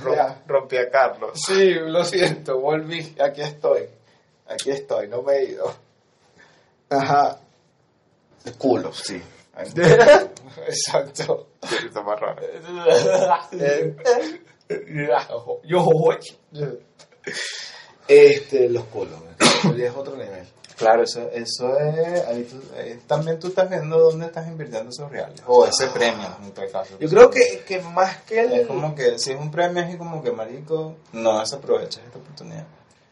[0.02, 1.32] Rom- rompí a Carlos.
[1.46, 3.14] Sí, lo siento, volví.
[3.20, 3.88] Aquí estoy.
[4.48, 5.74] Aquí estoy, no me he ido.
[6.90, 7.38] Ajá.
[8.58, 9.20] Culo, sí.
[10.66, 11.48] Exacto.
[11.62, 12.42] Está más raro.
[13.52, 13.96] Eh,
[15.64, 15.84] Yo
[18.08, 19.18] Este, los culos.
[19.78, 20.46] Es otro nivel.
[20.82, 22.26] Claro, eso, eso es.
[22.26, 25.40] Ahí tú- ahí también tú estás viendo dónde estás invirtiendo esos reales.
[25.46, 26.98] O ese premio, en tal caso.
[26.98, 28.52] Yo creo que, que más que el...
[28.52, 32.64] Es como que si es un premio, es como que marico, no desaproveches esta oportunidad.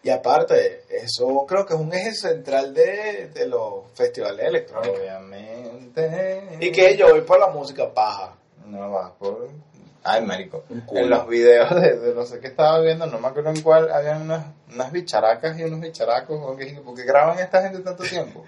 [0.02, 4.98] Y aparte, eso creo que es un eje central de, de los festivales electrónicos.
[4.98, 6.56] Obviamente.
[6.60, 8.34] Y que yo voy por la música paja.
[8.66, 9.48] No vas por.
[10.02, 10.64] Ay, marico.
[10.92, 13.92] En los videos de, de no sé qué estaba viendo, no me acuerdo en cuál,
[13.92, 16.38] habían unas, unas bicharacas y unos bicharacos.
[16.40, 16.80] ¿o qué?
[16.84, 18.44] ¿Por qué graban esta gente tanto tiempo?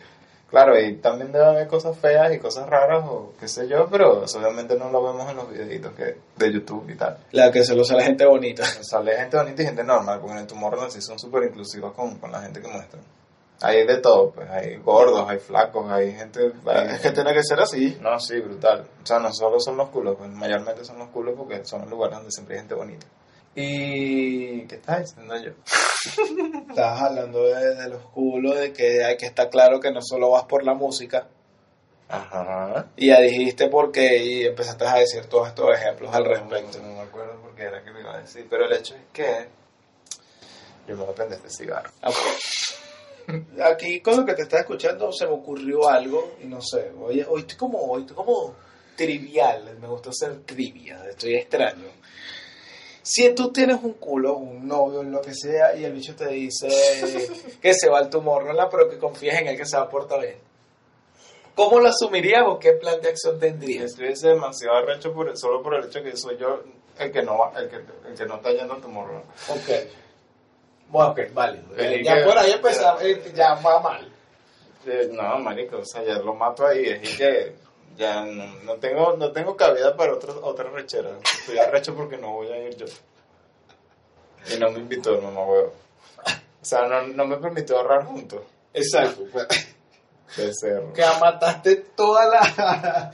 [0.52, 4.24] Claro, y también debe haber cosas feas y cosas raras o qué sé yo, pero
[4.24, 7.16] eso obviamente no lo vemos en los videitos que, de YouTube y tal.
[7.30, 8.62] La que se lo usa la gente bonita.
[8.82, 12.18] Sale gente bonita y gente normal, porque en el Tomorrowland sí son súper inclusivos con,
[12.18, 13.02] con la gente que muestran.
[13.60, 16.52] Hay de todo, pues hay gordos, hay flacos, hay gente...
[16.90, 17.96] Es que tiene que ser así.
[18.00, 18.84] no, sí, brutal.
[19.02, 21.90] O sea, no solo son los culos, pues mayormente son los culos porque son los
[21.90, 23.06] lugares donde siempre hay gente bonita.
[23.54, 25.52] ¿Y qué estás diciendo yo?
[26.70, 30.30] Estás hablando de, de los culos, de que hay que estar claro que no solo
[30.30, 31.28] vas por la música.
[32.12, 32.88] Ajá.
[32.96, 36.78] Y ya dijiste por qué y empezaste a decir todos estos ejemplos al respecto.
[36.82, 39.02] No, me acuerdo por qué era que lo iba a decir, pero el hecho es
[39.12, 39.48] que
[40.86, 41.90] yo me voy a prender este cigarro.
[42.02, 42.16] Ok.
[43.64, 47.24] Aquí con lo que te estaba escuchando se me ocurrió algo y no sé, hoy,
[47.28, 48.54] hoy estoy como hoy estoy como
[48.96, 51.88] trivial, me gusta ser trivia, estoy extraño.
[53.02, 56.68] Si tú tienes un culo, un novio, lo que sea, y el bicho te dice
[57.60, 60.20] que se va al Tomorrowland, pero que confías en él que se va a portar
[60.20, 60.36] bien.
[61.54, 63.86] ¿Cómo lo asumirías o qué plan de acción tendrías?
[63.86, 66.62] Estuviese demasiado arrecho por, solo por el hecho que soy yo
[66.98, 69.24] el que no va, el que, el que no está yendo a Tomorrowland.
[69.50, 69.70] Ok.
[70.92, 71.62] Bueno, ok, vale.
[72.04, 74.12] Ya por ahí empezamos, eh, ya va mal.
[74.86, 77.56] Eh, No, marico, o sea, ya lo mato ahí, es que
[77.96, 81.08] ya no, no tengo no tengo cabida para otra otra rechera.
[81.40, 82.86] Estoy arrecho porque no voy a ir yo.
[84.54, 85.72] Y no me invitó el mamá huevo.
[86.26, 88.42] O sea, no, no me permitió ahorrar juntos.
[88.74, 89.22] Exacto.
[90.28, 90.92] Cerro.
[90.92, 93.12] Que mataste toda la,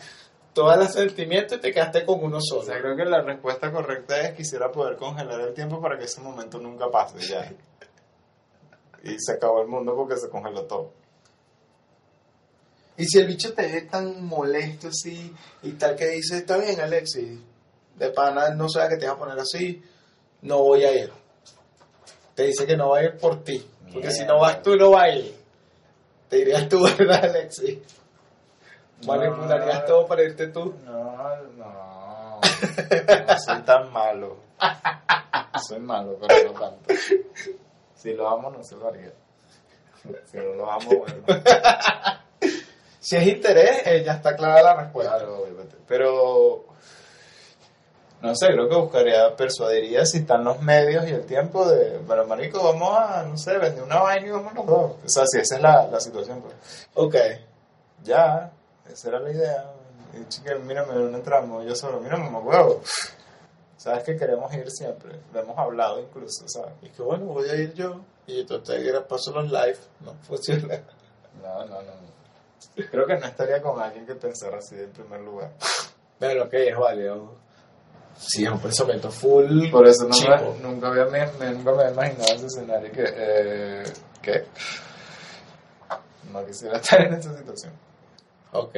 [0.59, 2.63] toda la sentimiento y te quedaste con uno O solo.
[2.63, 6.21] sea, creo que la respuesta correcta es quisiera poder congelar el tiempo para que ese
[6.21, 7.49] momento nunca pase ya.
[9.05, 10.91] Y se acabó el mundo porque se congeló todo.
[12.97, 15.33] Y si el bicho te ve tan molesto así
[15.63, 17.39] y tal que dice, está bien Alexis,
[17.95, 19.81] de pana no sabe que te vas a poner así,
[20.43, 21.13] no voy a ir.
[22.35, 24.91] Te dice que no va a ir por ti, porque si no vas tú no
[24.91, 25.37] va a ir.
[26.29, 27.79] Te dirías tú, ¿verdad Alexis?
[29.07, 29.85] Manipularías No.
[29.87, 30.75] todo para irte tú.
[30.85, 32.41] No, no.
[33.29, 34.37] No soy tan malo.
[35.69, 36.95] Soy malo, pero no tanto.
[37.95, 39.13] Si lo amo, no se lo haría.
[40.27, 41.23] Si no lo amo, bueno.
[43.01, 45.17] Si es interés, eh, ya está clara la respuesta.
[45.17, 45.77] Claro, obviamente.
[45.87, 46.65] Pero.
[48.21, 51.99] No sé, creo que buscaría, persuadiría si están los medios y el tiempo de.
[51.99, 54.93] Bueno, marico, vamos a, no sé, vender una vaina y vamos los dos.
[55.05, 56.89] O sea, si esa es la, la situación, pues.
[56.95, 57.15] Ok.
[58.03, 58.51] Ya,
[58.93, 59.71] esa era la idea.
[60.15, 61.65] Y chica, mírame, ¿dónde entramos?
[61.67, 62.81] Yo solo, mira, mamá, huevo.
[63.77, 65.21] Sabes que queremos ir siempre.
[65.33, 66.73] Lo hemos hablado incluso, ¿sabes?
[66.83, 68.01] Y que bueno, voy a ir yo.
[68.27, 69.79] Y entonces paso los live.
[70.01, 70.81] No funciona.
[71.43, 71.93] No, no, no.
[72.91, 75.53] Creo que no estaría con alguien que pensara así en primer lugar.
[76.19, 77.37] Pero que es válido.
[78.17, 79.71] Sí, es un pensamiento full.
[79.71, 83.05] Por eso no me, nunca, había, me, me- nunca me había imaginado ese escenario que...
[83.07, 83.83] Eh,
[84.21, 84.45] ¿Qué?
[86.33, 87.73] No quisiera estar en esa situación.
[88.53, 88.77] Ok.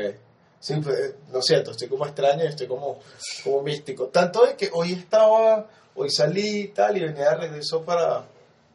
[0.59, 2.99] Sí, pues, eh, lo siento, estoy como extraño y estoy como,
[3.43, 4.07] como místico.
[4.09, 8.25] Tanto de que hoy estaba, hoy salí y tal, y venía de regreso para,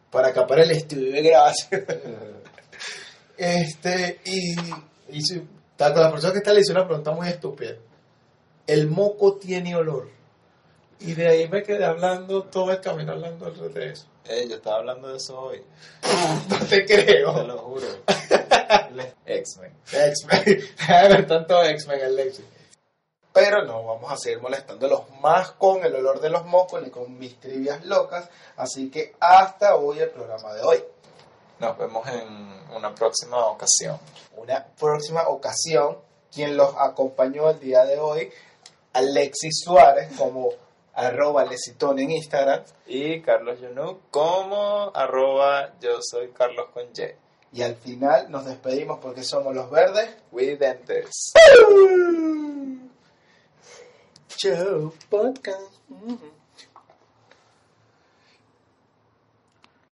[0.09, 1.85] para acá, para el estudio de grabación.
[3.37, 4.55] Este, y,
[5.09, 7.73] y sí, tal, con la persona que está le hice una pregunta muy estúpida.
[8.65, 10.09] El moco tiene olor.
[11.01, 14.05] Y de ahí me quedé hablando todo el camino hablando de eso.
[14.23, 15.61] Eh, yo estaba hablando de eso hoy.
[16.49, 17.43] No te Te creo.
[17.45, 17.87] lo juro.
[19.25, 19.73] X-Men.
[19.91, 20.43] X-Men.
[20.45, 22.31] Debe haber tanto X-Men en.
[23.33, 27.19] Pero no vamos a seguir molestándolos más con el olor de los mocos ni con
[27.19, 28.29] mis trivias locas.
[28.55, 30.83] Así que hasta hoy el programa de hoy.
[31.59, 32.27] Nos vemos en
[32.73, 33.99] una próxima ocasión.
[34.37, 35.97] Una próxima ocasión,
[36.31, 38.31] quien los acompañó el día de hoy,
[38.93, 40.49] Alexis Suárez, como
[40.93, 42.63] arroba Lecitón en Instagram.
[42.87, 47.24] Y Carlos Yunú como arroba yo soy Carlos con Y.
[47.55, 50.09] Y al final nos despedimos porque somos los verdes.
[50.29, 51.31] With dentes.
[54.35, 55.71] Show podcast.